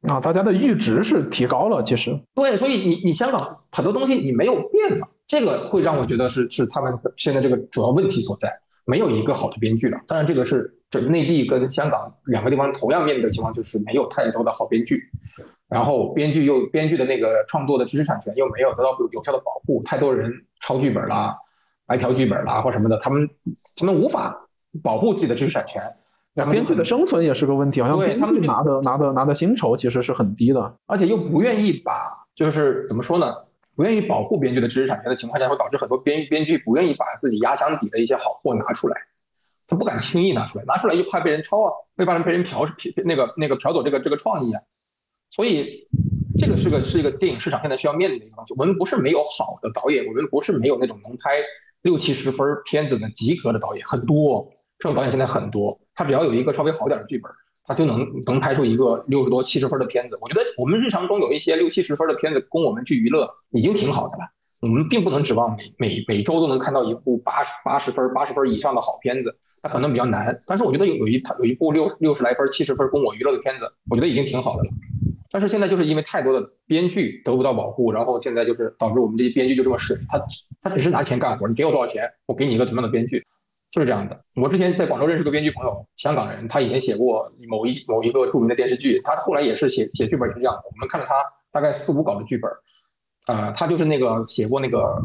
[0.03, 8.49] 啊，大家的阈值是提高了，其实对，所以你你香港很多东西你没有变的，这个会让我觉得是是他们现在这个主要问题所在，
[8.84, 9.99] 没有一个好的编剧了。
[10.07, 15.03] 当然，这个是整内地跟香港两个地方同样面临的情况，就是没有太多的好编剧，
[15.68, 21.36] 然后编剧又编剧的那个创作的知识产权又没有得到有效的保护，太多人抄剧本啦、
[21.86, 23.28] 白嫖剧本啦或什么的，他们
[23.76, 24.32] 他们无法
[24.80, 25.82] 保护自己的知识产权。
[26.34, 30.76] 他们编剧的生存也是个问题，好像编对他们就剧拿的拿的拿的薪酬其实是很低的。
[30.86, 31.92] 而且又不愿意把，
[32.34, 33.32] 就是怎么说呢？
[33.76, 38.96] 不愿意保护编剧的知识产权的情况下，会导致很多编编剧不愿意把自己压箱底的一些好货拿出来，
[39.68, 44.60] 他不敢轻易拿出来，拿出来又怕被人抄啊，会怕被人嫖嫖那个那个嫖走这个这个创意啊。
[45.30, 45.86] 所以
[46.40, 48.54] 这个是个是一个电影市场现在需要面临的一个东西。
[48.58, 51.36] 我们不是没有好的导演，我们不是没有那种能拍
[51.82, 54.50] 六七十分片子的及格的导演，很多
[54.80, 57.28] 这种导演现在很多，他只要有一个稍微好点的剧本，
[57.66, 60.16] 他就能能拍出一个六十多、七十分的片子。
[60.20, 64.24] 我觉得我们日常中有一些六七十分的片子供我们去娱乐，已经挺好的了。
[64.62, 69.34] 我们并不能指望每每每周都能看到一部八十八十分、八十分以上的好片子，
[69.64, 70.36] 那可能比较难。
[70.46, 74.68] 但是我觉得有有一有一部六六十来分、七十分供我娱乐的片子，我觉得已经挺好的了。
[75.32, 80.24] 但是现在就是因为太多的编剧得不到保护，然后现在就是导致我们这些编剧就这么水，他
[80.62, 83.20] 他只是拿钱干活，你给我多少钱，我给你一个什么样的编剧。
[83.70, 84.18] 就是这样的。
[84.34, 90.62] 我之前在广州认识个编剧朋友，香港人，他以前写过某一某一个著名的电视剧，他后来也是写写剧本是这样的。
[90.64, 91.14] 我们看了他
[91.50, 92.50] 大概四五稿的剧本，
[93.26, 94.78] 呃，他就是那个写过那个《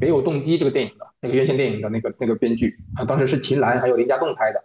[0.00, 4.58] 别有动机》这个电影的那个院线电影的那个那个编剧啊，当时是秦岚还有林家栋拍的《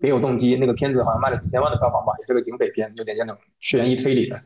[0.00, 4.36] 别有动机》那个片子好像卖了几千万的票房吧，也是个警匪片，有点像那种悬疑推理的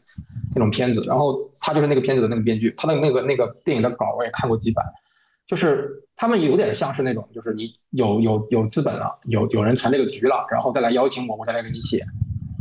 [0.54, 1.02] 那种片子。
[1.04, 4.84] 然后他就是那个片子的那个编剧，他的那个那个电影的稿我也看过几版。
[5.46, 5.90] 就是
[6.20, 12.04] 他们有点像是那种，就是你有有有资本了，有有人传这个局了，然后再来邀请我，我再来给你写。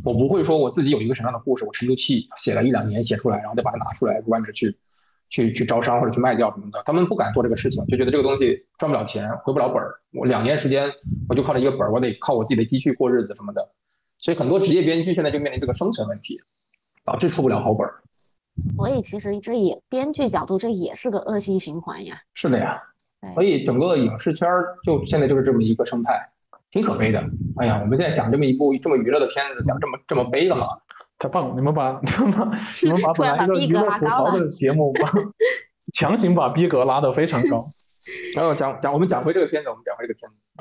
[0.06, 4.78] 我不会说我自己有一个什么样的故事，我沉住气写了一两年写出来，然后再把它拿出来外面去
[5.28, 6.80] 去去招商或者去卖掉什么的。
[6.86, 9.96] 他们不敢做这个事情，就觉得这个东西赚不了钱，回不了本儿。
[10.14, 10.88] 我两年时间
[11.28, 13.68] 我就靠着一个本儿，我得靠我自己的积蓄过日子什么的。
[14.20, 16.40] 所以很多职业编剧现在就面临这个生存问题，
[17.04, 17.96] 导致出不了好本儿。
[18.76, 22.22] 所以其实这也编剧角度，这也是个恶性循环呀。
[22.36, 22.97] 是的呀，对
[23.34, 26.30] 所以整个影视圈儿就现在就是这么一个生态，
[26.72, 27.24] 挺可悲的。
[27.58, 30.68] 哎呀，我们现在讲这么一部这么娱乐的片子，讲这么这么悲了嘛？
[31.20, 31.56] 太棒了！
[31.56, 32.46] 你们把 你们把
[32.84, 35.12] 你们把本来一个娱乐吐槽的节目， 把
[35.94, 37.58] 强行把逼格拉得非常高。
[38.36, 40.52] 然后讲讲，我们讲回这个片子，我们讲回这个片子，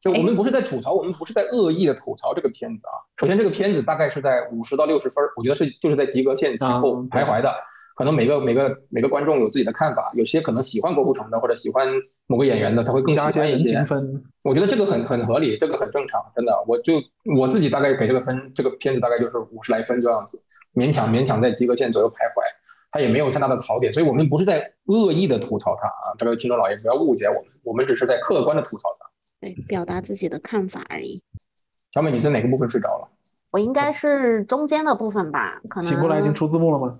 [0.00, 2.94] 就我们不是在吐槽，我们不是在恶意的吐槽这个片子啊。
[3.16, 7.52] 首先，这个片子大概是在五十到六十分儿，我觉得是就是在及格线前后嗯徘徊的。
[7.96, 11.88] 可能每个每个每个观众有自己的看法，有些可能喜欢郭富城的或者喜欢
[12.26, 13.82] 某个演员的，他会更喜欢一些
[14.42, 16.52] 我觉得这个很很合理，这个很正常，真的。
[16.68, 16.92] 我就
[17.34, 20.38] 我自己大概给这个分，这个片子大概就是五十来分这样子，
[20.74, 22.44] 勉强勉强在及格线左右徘徊，
[22.92, 29.06] 它也没有太大的槽点，所以我们不是在恶意的吐槽它啊，各位听众老爷不要误解我们，我们只是在客观的吐槽它。
[29.40, 31.22] 对，表达自己的看法而已。
[31.92, 33.08] 小美，你在哪个部分睡着了？
[33.52, 36.98] 我应该是中间的部分吧，可能醒过来已经出字幕了吗？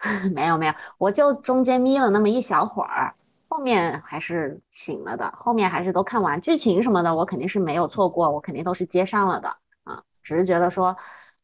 [0.34, 3.14] 没有没有，我就中间眯了那么一小会儿，
[3.48, 9.48] 后面还是醒了的，后面还是都看完剧情什么的，我肯定是没有错过，我肯定都是接上了的
[9.84, 10.96] 啊，只是觉得说，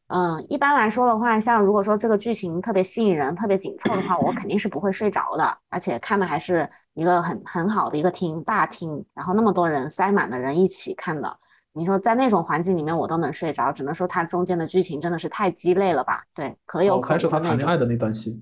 [0.07, 11.37] 嗯，一般来说的话，像如果说这个剧情特别吸引人、特别紧凑的话，我肯定是不会睡着的，而且看的还是一个很很好的一个厅，大厅，然后那么多人塞满了人一起看的。
[11.77, 16.23] 你说在那种环境里面我都能睡着，只能说它中间的剧情真的是太鸡肋了吧？
[16.33, 17.49] 对，可有哦，可是无的那种。
[17.49, 18.41] 他谈恋爱的那段戏。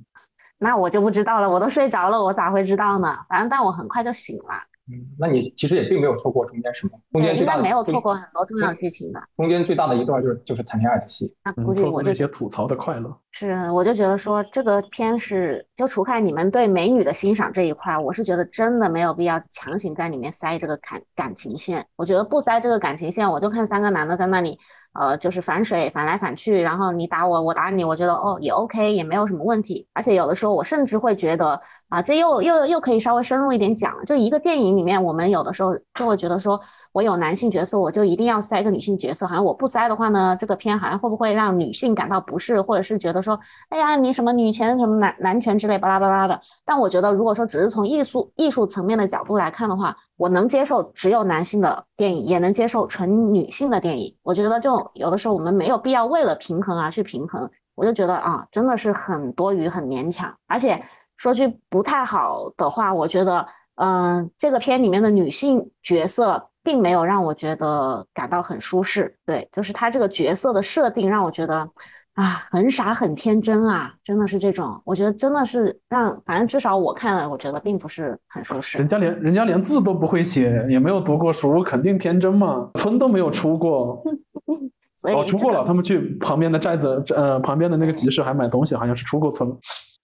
[0.60, 3.18] 那我就不知道了，我都睡着了，我咋会知道呢？
[3.28, 4.54] 反正但我很快就醒了，
[4.92, 9.24] 嗯，那你其实也并没有错过中间什么，中，间最大的应该没有错过很多重要剧情的。
[9.38, 11.26] 中间最大的一段就是就是谈恋爱的戏。
[11.46, 13.18] 嗯，那估计我就那些吐槽的快乐。
[13.32, 21.86] 是，我就觉得说这个片是，就除开你们对美女的欣赏这一块，我是觉得真的没有必要强行在里面塞这个感感情线。
[21.96, 24.60] 我觉得不塞这个感情线，我就看三个男的在那里，
[25.00, 29.88] 呃，就是反水反来反去，然后你打我，我打你，我觉得哦也 OK，也没有什么问题。
[29.94, 31.60] 而且有的时候我甚至会觉得，
[31.94, 34.04] 啊，这又又又可以稍微深入一点讲了。
[34.04, 36.60] 就一个电影里面，我们有的时候就会觉得说，
[36.92, 43.40] 我有男性角色，我就一定要塞一个女性角色，好像我不塞的话呢，这个片好像会不会让女性感到不适，或者是觉得说，
[43.70, 46.42] 哎呀，你什么女权什么男男权之类巴拉巴拉的。
[46.66, 54.12] 但我觉得，如果说只是从艺术艺术层面的角度来看的话，我能接受只有男性的电影，也能接受纯女性的电影。
[54.24, 57.48] 我觉得就有的时候我们没有必要为了平衡而去平衡。
[57.76, 60.84] 我就觉得啊，真的是很多余、很勉强，而且。
[61.18, 63.46] 说句不太好的话，我觉得，
[63.76, 69.16] 嗯，这个片里面的女性角色并没有让我觉得感到很舒适。
[69.26, 71.70] 对，就是她这个角色的设定让我觉得，
[72.16, 74.80] 啊，很傻很天真啊，真的是这种。
[74.86, 78.78] 我觉得真的是让，反正至少我看了，我觉得并不是很舒适。
[78.78, 82.70] 人家连人家连字都不会写，也没有读过书，肯定天真嘛。
[82.76, 84.04] 村都没有出过，
[85.14, 85.64] 哦，出过了。
[85.66, 89.50] 他们去旁边的寨子，呃，旁边的那个集市还买东西，好像是出过村。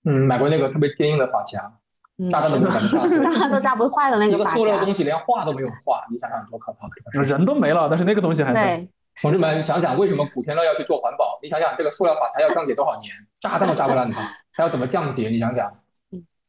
[0.06, 1.60] 嗯，买过那个特别坚硬的法夹，
[2.30, 4.32] 炸弹都没有炸， 炸都炸不坏的那个。
[4.32, 6.88] 一个塑料东西连画都没有画，你想想多可怕！
[7.22, 8.88] 人都没了，但是那个东西还在。
[9.22, 11.38] 同志们，想想为什么古天乐要去做环保？
[11.44, 13.12] 你想想这个塑料法夹要降解多少年？
[13.42, 14.22] 炸弹都炸不烂它，
[14.54, 15.30] 它要怎么降解？
[15.30, 15.70] 你想想，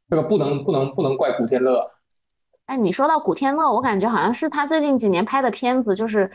[0.09, 1.85] 这个不能不能不能怪古天乐。
[2.67, 6.31] 哎，你说到古天乐，我感觉好像是他最近几年拍的片子，就是。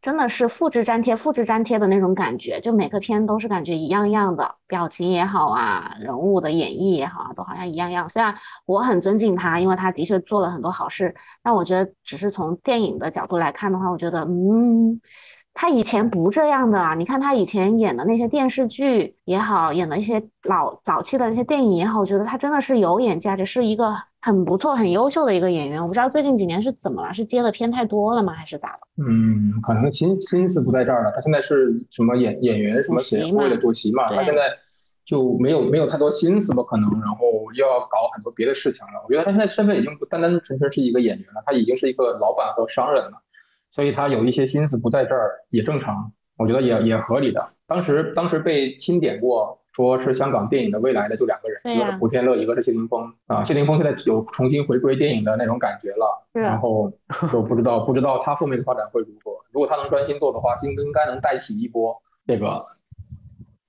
[0.00, 8.08] 真的是复制粘贴、复制粘贴的那种感觉，就每个片都是感觉一样样的，表情也好啊，人物的演绎也好啊，都好像一样样。
[8.08, 8.34] 虽然
[8.66, 15.00] 我很尊敬他，因为他的确做了很多好事，但我觉得只是从电影的角度来看的话，我觉得，嗯。
[15.52, 23.92] 他以前不这样的啊，你看他以前演的那些电视剧也好，演的一些老早期的那些电影也好，我觉得他真的是有演价值，是一个
[24.22, 25.80] 很不错、很优秀的一个演员。
[25.80, 28.80] 我不知道最近几年是怎么了，是接的片太多了吗，还是咋了？
[29.04, 31.10] 嗯，可能心心思不在这儿了。
[31.12, 34.08] 他现在是什么演演员什么协会的主席嘛？
[34.08, 34.42] 他现在
[35.04, 36.62] 就没有没有太多心思吧？
[36.62, 37.16] 可能，然后
[37.54, 39.02] 又要搞很多别的事情了。
[39.06, 43.12] 我觉得他现在身份已经不单单纯纯是一个演员了，他已经是一个老板和商人了。
[43.70, 47.40] 所以他有一些心思不在这儿也正常，我觉得也也合理的。
[47.66, 53.42] 当时当时被钦点过，说是香港电影的未来的就两个人，一个是古天乐，一个是谢霆锋啊。
[53.44, 56.92] 谢霆锋现在有重新回归电影的那种感觉了，然后
[57.30, 59.32] 就不知道不知道他后面的发展会如何。
[59.52, 61.96] 如果他能专心做的话，应应该能带起一波
[62.26, 62.64] 这个。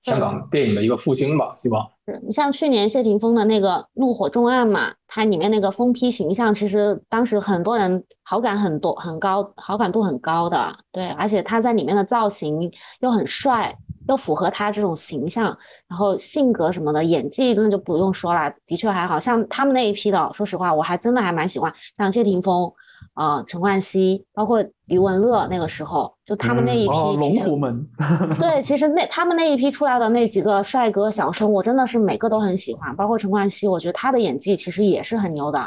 [0.03, 10.75] 香港电影的一个复兴吧，希望是你像去年谢霆锋的那个《怒火重案》嘛，它里面那个疯批形象，其实当时很多人好感很多很高，好感度很高的。
[10.91, 12.71] 对，而且他在里面的造型
[13.01, 13.77] 又很帅，
[14.11, 15.45] 又符合他这种形象，
[15.87, 22.71] 然后性格什么的，演技那就不用说了，的确还好像他们那一批的，说实话，我还真的还蛮喜欢，像谢霆锋。
[23.15, 27.85] 啊，陈冠希，包括余文乐，那个时候就他们那一批龙虎门，
[28.39, 35.59] 对，其实那他们那一批出来的那几个帅哥小生，我真的是每个都很喜欢，包括陈冠希，我觉得他的演技其实也是很牛的。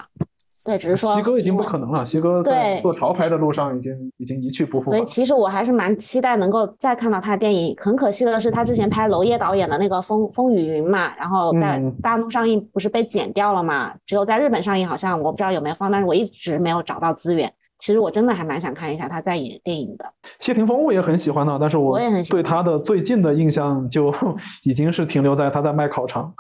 [0.65, 2.05] 对，只是说西哥已经不可能了。
[2.05, 4.99] 西哥在做潮牌的路上已经已经一去不复返。
[4.99, 7.75] 所以其实我还是蛮期待能够再看到他的电影。
[7.79, 13.93] 很可惜的是，他之前拍娄烨导演的那个《风风雨云》嘛，然后在大陆上映不是被剪掉了嘛？
[14.07, 17.53] 只有在日本上映，好像我不知道有没有放，但是我一直没有找到资源。
[17.77, 20.05] 其实我真的还蛮想看一下他在演电影的。
[20.41, 21.99] 谢霆锋我也很喜欢的，但是我
[22.31, 24.15] 对他的最近的印象就
[24.65, 26.33] 已经是停留在他在卖烤肠。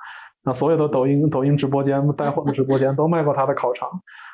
[0.44, 3.88] 那所有的抖音抖音直播间带货的直播间都卖过他的烤肠，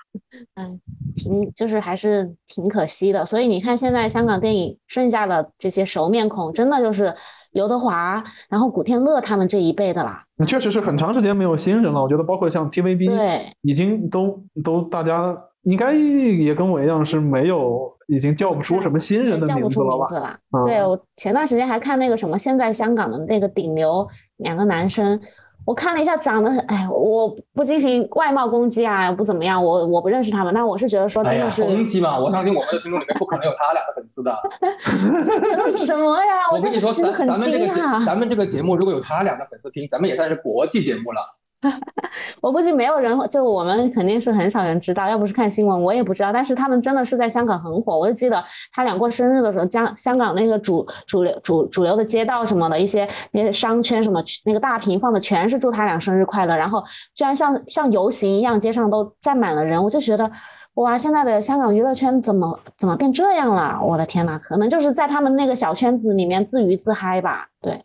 [0.57, 0.81] 嗯，
[1.15, 3.25] 挺就是还是挺可惜的。
[3.25, 7.15] 所以你看，现在香港电影剩下的这些熟面孔，真的就是
[7.53, 10.21] 刘德华，然后古天乐他们这一辈的啦。
[10.47, 12.03] 确实是很长时间没有新人了。
[12.03, 20.39] 我觉得包括像 TVB，对，已经都都大家应该也跟我一样是没有，已经叫不出什么新人的名字了吧？
[20.67, 24.05] 对我前段时间还看那个什么，现在香港的那个顶流
[24.39, 25.21] 两个男生。
[25.67, 34.37] 我看了一下，长得很哎，我不进行外貌攻击啊，不怎么样，我我不认识他们，但我是觉得说真的是攻击嘛，我相信我们的听众里面不可能有他俩的粉丝的。
[35.41, 36.51] 这都什么呀？
[36.53, 41.21] 我跟你说，咱咱们这个咱们这个节目如果有他俩的粉丝听，咱们也算是国际节目了。
[42.41, 45.07] 我估计没有人，就我们肯定是很少人知道。
[45.09, 46.33] 要不是看新闻，我也不知道。
[46.33, 47.99] 但是他们真的是在香港很火。
[47.99, 48.43] 我就记得
[48.73, 56.57] 他俩过生日的时候，将香港那个主主流主主流的街道什么的一些那些商圈什么那个大屏放的全是祝他俩生日快乐。
[56.57, 56.83] 然后
[57.15, 59.83] 居然像像游行一样，街上都站满了人。
[59.83, 60.31] 我就觉得
[60.75, 63.79] 哇，现在的香港娱乐圈怎么怎么变这样了？
[63.83, 67.49] 我的天呐，可能就是在他们那个小圈子里面自娱自嗨吧。
[67.61, 67.79] 对。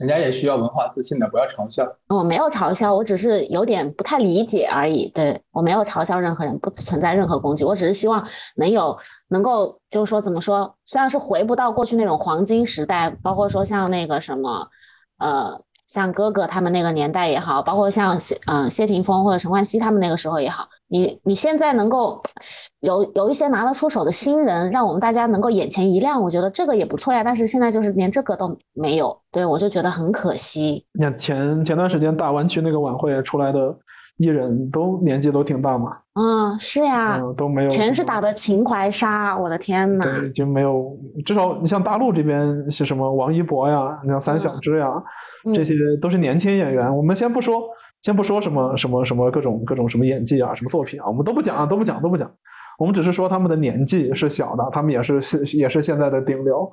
[0.00, 1.84] 人家也需要文化自信的，不要嘲笑。
[2.08, 5.08] 我没有嘲笑，我只是有点不太理解而已。
[5.10, 7.64] 对我没有嘲笑任何人，不存在任何攻击。
[7.64, 8.26] 我只是希望
[8.56, 8.96] 能有
[9.28, 14.68] 能够，就是说怎么说，虽然是回不到过去那种黄金时代，包括说像那个什么，
[15.18, 22.22] 呃，像哥哥他们那个年代也好，包括像谢嗯谢霆锋或者陈冠希他们那个时候也好，你你现在能够
[22.78, 27.24] 有有一些拿得出手的新人，让我们大家能够眼前一亮，我觉得这个也不错呀。
[27.24, 30.86] 但是现在就是连这个都没有，对我就觉得很可惜。
[30.92, 33.76] 你看前前段时间大湾区那个晚会出来的
[34.18, 40.04] 艺人都年纪都挺大嘛，嗯，是呀，嗯，都没有全是打的情怀杀，我的天呐！
[40.04, 44.86] 对，就没有，至少你像大陆这边是什么王一博呀，你像三小只呀，
[45.44, 46.96] 嗯这些都是年轻演员。
[46.96, 47.60] 我们先不说，
[48.04, 52.30] 先不说什么什么什么各种各种什么演技啊，什么作品啊，我们都不讲啊，都不讲，都不讲。
[52.78, 56.70] 我们只是说他们的年纪是小的，他们也是是也是现在的顶流，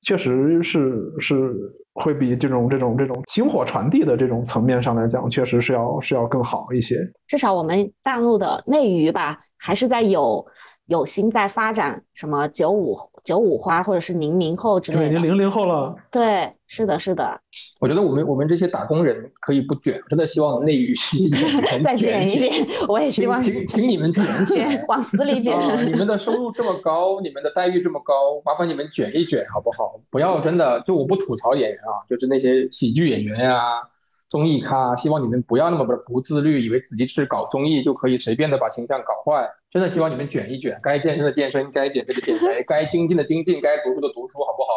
[0.00, 1.54] 确实是是
[1.92, 6.96] 会比这种这种这种星火传递的这种层面上来讲，确实是要是要更好一些。
[7.26, 10.42] 至少我们大陆的内娱吧，还是在有
[10.90, 15.08] 有心在发展什么九五九五花或者是零零后之，类的。
[15.12, 17.40] 您零零后了，对，是的，是的，
[17.80, 20.92] 我觉得我们我们这些打工人可以不卷，真的希望内娱
[21.80, 24.84] 再卷一点，我也希望请请请你们卷起来卷。
[24.88, 25.56] 往死里卷。
[25.56, 25.80] 啊！
[25.84, 29.94] 你们的 收入这么高，你们的待遇这么高，麻烦你们卷一卷好不好？
[30.10, 33.80] 不要真的就我不吐槽演员啊，就是那些喜剧演员呀、
[34.28, 39.48] 综艺咖，希望你们不要那么的不自律，以为自己是搞综艺就可以随便的把形象搞坏。
[39.70, 44.70] 真的希望你们卷一卷，该健身的健身，该减肥的减肥，该精进的精进，该读书的读书，好不好？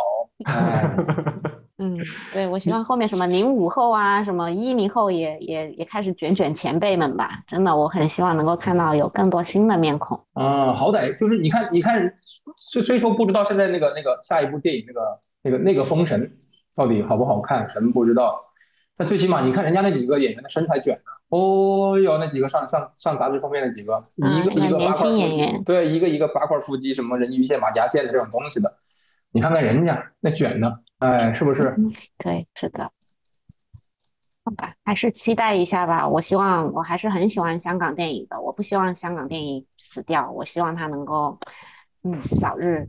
[0.46, 0.96] 哎，
[1.80, 1.98] 嗯，
[2.32, 7.42] 对，我希望后面什么零五后啊，什么一零后也也也开始卷卷前辈们吧。
[7.48, 10.16] 真的，我很希望能够看到有更多新的面孔。
[10.34, 12.14] 啊，好歹就是你看，你看，
[12.58, 16.32] 虽虽说不知道现在那个那个下一部电影那个那个那个封神
[16.76, 18.40] 到底好不好看，什么不知道。
[18.96, 21.02] 但最起码你看人家那几个演员的身材卷的，
[21.34, 28.72] 哦哟，那几个上上上杂志封面那几个，一个一个八块腹肌轻演员，对，一个一个八块腹肌，什么人鱼线、马甲线的这种东西的，
[29.32, 30.70] 你看看人家那卷的，
[31.00, 31.76] 哎，是不是？
[32.20, 32.92] 对，是的。
[34.46, 36.08] 好吧，还是期待一下吧。
[36.08, 38.40] 我希望，我还是很喜欢香港电影的。
[38.40, 41.40] 我不希望香港电影死掉，我希望它能够，
[42.04, 42.86] 嗯，早日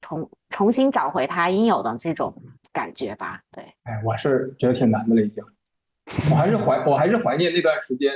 [0.00, 2.32] 重重新找回它应有的这种
[2.72, 3.40] 感觉吧。
[3.50, 5.44] 对，哎，我是觉得挺难的了，已经。
[6.30, 8.12] 我还是怀，我还是怀念那段时间，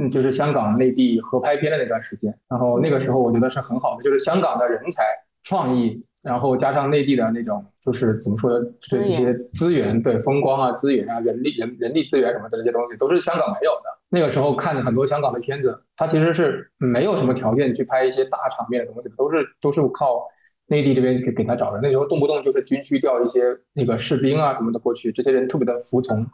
[0.00, 2.32] 嗯，就是香港内地合拍片的那段时间。
[2.48, 5.04] 然后那个时候我觉得是很好的，就是香港的人才、
[5.42, 13.84] 创意，然后加上内地的那种，就是怎么说呢，这一些资源，对，风光啊、资源啊、人力、人人力资源什么的这些东西，都是香港没有的。
[14.10, 20.24] 那个时候看很多香港的片子，它其实是没有什么条件去拍一些大场面的东西，都是都是靠
[20.68, 21.80] 内地这边给给他找人。
[21.82, 26.24] 那时候动不动就是军区调一些那个士兵啊什么的过去，这些人特别的服从，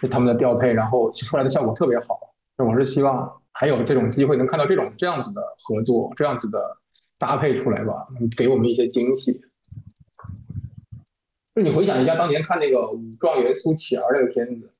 [0.00, 2.18] 是他们的调配，然后出来的效果特别好。
[2.56, 6.60] 我是希望还有这种机会能看到这种这样子的合作，这样子的
[7.18, 9.40] 搭配出来吧，给我们一些惊喜。
[11.54, 14.70] 就你回想一下，当年看那个《武状元苏乞儿》那个片子，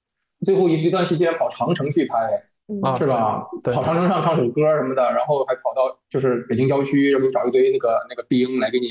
[0.45, 2.17] 最后一一段戏竟然跑长城去拍，
[2.69, 3.47] 嗯啊是吧？
[3.65, 8.89] 对跑长城上唱首歌什么的，然后还跑到就是北京郊区，然后给你找一堆那个那个兵来给你，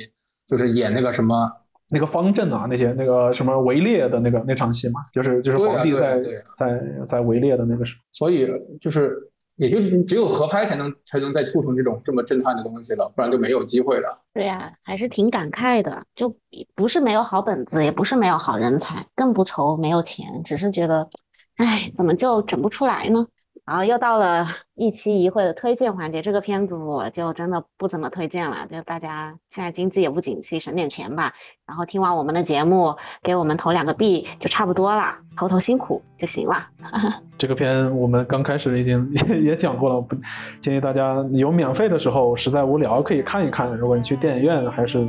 [0.47, 1.49] 就是演那个什么，
[1.89, 8.01] 那个方阵啊，那些那个什么围猎的那个那场戏嘛，就是就是皇帝在、啊啊在在围猎的那个时候。
[8.11, 8.47] 所以
[8.81, 9.15] 就是
[9.55, 14.21] 也就只有合拍才能才能再促成这种这么震撼的东西了，不然就没有机会了。
[14.33, 16.03] 对呀，还是挺感慨的。
[16.15, 16.35] 就
[16.75, 21.09] 不是没有好本子，也不是没有好人才，更不愁没有钱，只是觉得，
[21.55, 23.25] 哎，怎么就整不出来呢？
[23.67, 31.33] 然后又到了 一期一会的推荐环节，这个片子我就真的不怎么推荐了，就大家现在经济也不景气，省点钱吧。
[31.65, 36.55] 然后听完我们的节目，给我们投两个币就差不多了，投投辛苦就行了。
[37.37, 40.15] 这个片我们刚开始已经 也也讲过了，不
[40.61, 43.75] 建议大家有免费的时候，实在无聊可以看一看。
[43.75, 45.05] 如果你去电影院，还是，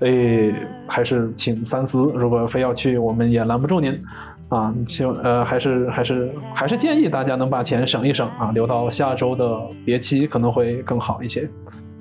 [0.00, 0.54] 诶，
[0.86, 2.10] 还是请三思。
[2.14, 4.00] 如果非要去，我们也拦不住您。
[4.48, 11.48] 啊，希望呃，还是还是还是建议大家能把钱省一省啊，留到下周的别期可能会更好一些。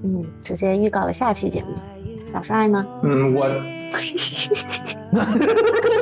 [0.03, 1.69] 嗯，直接预告了下期节目。
[2.33, 2.85] 老帅呢？
[3.03, 3.47] 嗯，我，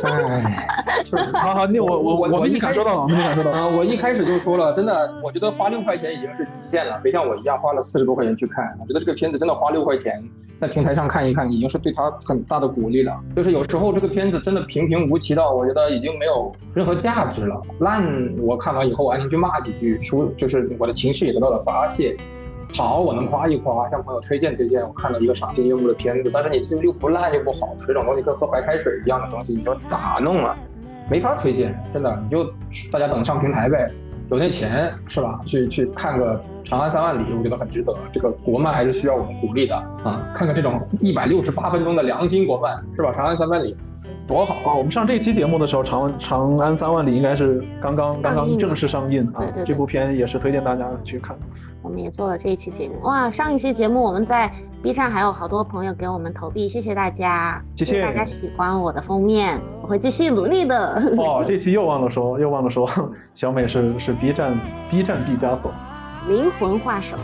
[0.04, 0.68] 哎，
[1.34, 3.58] 好好，那我我我我们已经感受到了，我们已经感受到了。
[3.58, 8.76] 啊、我一开始就说了，真的，我觉得花六块钱已经是极限了，别像我一样花了四十多块钱去看。
[8.80, 10.24] 我觉得这个片子真的花六块钱
[10.60, 13.18] 在平台上看一看，已经是对他很大的鼓励了。
[13.36, 17.62] 就是有时候这个片子真的平平无奇到，我觉得已经没有任何价值了。
[17.80, 18.04] 烂，
[18.40, 22.18] 我看完以后我还能去骂几句，说就是我的情绪也得到了发泄。
[22.76, 24.82] 好，我能夸一夸，向朋友推荐推荐。
[24.82, 30.56] 我看到一个赏心悦目的片子，但是你又又不烂又不好，这种东西跟喝白开水一样的东西，你说咋弄啊？
[31.10, 32.44] 没法推荐，真的，你就
[32.92, 33.92] 大家等上平台呗。
[34.32, 35.40] 有那钱是吧？
[35.46, 37.94] 去去看个《长安三万里》，我觉得很值得。
[38.12, 40.28] 这个国漫还是需要我们鼓励的啊！
[40.34, 43.12] 看看这种一百六十八分钟的良心国漫是吧？
[43.14, 43.76] 《长安三万里》
[44.28, 49.66] 多好啊，我们上这期节目的时候，《长安长安三万里》应该是刚刚刚刚正式上映啊对对对。
[49.66, 51.38] 这部片也是推荐大家去看。
[51.84, 53.00] 我们也做了这一期节目。
[53.02, 61.02] 哇，上一期节目我们在 B 站还有好多朋友给我们投币，谢谢大家，谢谢大家喜欢我的封面，我会继续努力的。
[61.18, 62.90] 哦，这期又忘了说，又忘了说，
[63.36, 64.58] 小美是是 B 站
[64.90, 65.72] B 站毕加索。
[66.28, 67.18] 灵魂画手，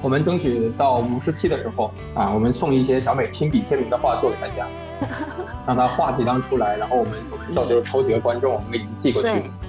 [0.00, 4.66] 我们争取到五十期的时候啊，我们送一些小美亲笔签名的画作给大家，
[5.66, 9.28] 让他画几张出来，然后我们我们到时候抽几个观众，我们给你们寄过去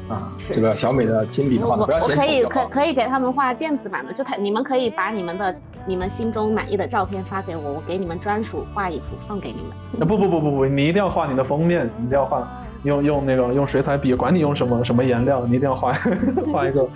[0.09, 0.21] 啊。
[0.53, 2.25] 这个小美的亲笔的画，不要嫌丑就好。
[2.25, 5.55] 可以可可以给他们画电子版的，就他你们可以把你们的
[5.85, 9.71] 你们心中满意的照片发给我，我给你们专属画一幅送给你们。
[9.99, 12.47] 呃不不不不不，你一定要画你的封面，你一定要画
[12.83, 15.93] 用用那个用水彩笔，管你用什么什么颜料，你一定要画
[16.51, 16.87] 画一个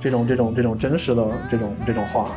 [0.00, 2.28] 这种这种这种真实的这种这种画，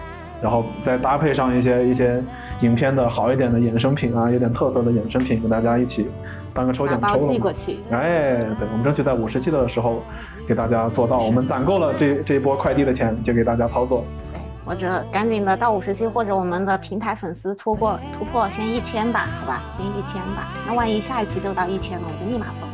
[0.42, 2.22] 然后再搭配上一些一些
[2.62, 6.10] 影片的好一点的衍生品啊，有点特色的衍生品，跟大家一起
[6.54, 7.32] 颁个抽奖抽了嘛。
[7.32, 7.78] 寄过去。
[7.90, 10.04] 哎，对，我们争取在五十期的时候
[10.48, 14.04] 给大家做到，我们攒够了这这一波快递的钱，就给大家操作。
[14.34, 20.50] 对，或者赶紧的到五十期，或者我们的平台粉丝突破突破先一千吧，好吧，先一千吧。
[20.68, 22.68] 那万一下一期就到一千了，我就立马送。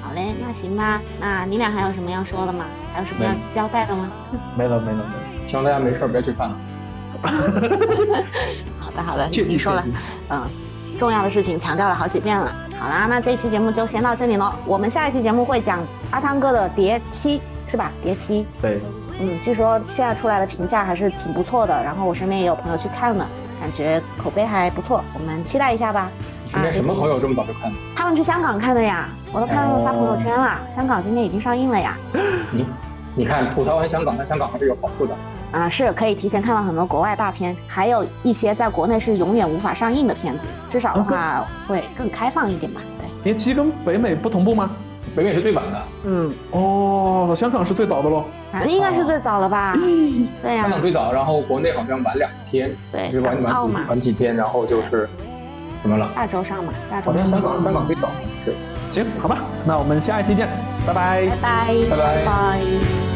[0.00, 1.00] 好嘞，那行吧。
[1.18, 2.66] 那你俩还有什么要说的吗？
[2.92, 4.08] 还有什么要交代的吗？
[4.56, 6.56] 没了没了没了，希望大家没事儿别去看了。
[8.94, 9.84] 好的好的，切记你说了。
[10.30, 10.42] 嗯，
[10.98, 12.52] 重要的事情强调了好几遍了。
[12.78, 14.52] 好啦，那这一期节目就先到这里喽。
[14.66, 15.78] 我们下一期节目会讲
[16.10, 17.92] 阿汤哥的《蝶七》，是吧？
[18.04, 18.42] 《蝶七》。
[18.60, 18.80] 对，
[19.20, 23.26] 嗯，据说现在出来的评价还是挺不错的，然后我身边也有朋友去看了，
[23.60, 26.10] 感觉口碑还不错，我们期待一下吧。
[26.50, 27.76] 身边什么朋友这么早就看了？
[27.96, 30.60] 他们去香港看的呀，我都看他们发朋友圈了。
[30.70, 31.96] 香港今天已经上映了呀，
[32.50, 32.66] 你
[33.14, 35.14] 你看吐槽完香港，在香港还是有好处的。
[35.52, 42.80] 啊，是可以提前看到很多国外大片，还有一些在国内是永远无法上映的片子，至少的话会更开放一点吧。
[42.98, 44.70] 对，蝶七跟北美不同步吗？
[45.14, 48.24] 北美是最晚的，嗯，哦，香港是最早的喽。
[48.50, 49.76] 反正应该是最早了吧？
[50.42, 55.06] 对呀、香港最早，然后国内好像晚两天，对就晚晚几晚几天，然后就是
[55.82, 56.10] 什么了？
[56.14, 57.40] 下周上嘛，下周好像上。
[57.40, 58.08] 香港香港最早
[58.46, 58.54] 是。
[58.90, 60.48] 行，好吧，那我们下一期见，
[60.86, 63.11] 拜拜拜拜，拜拜拜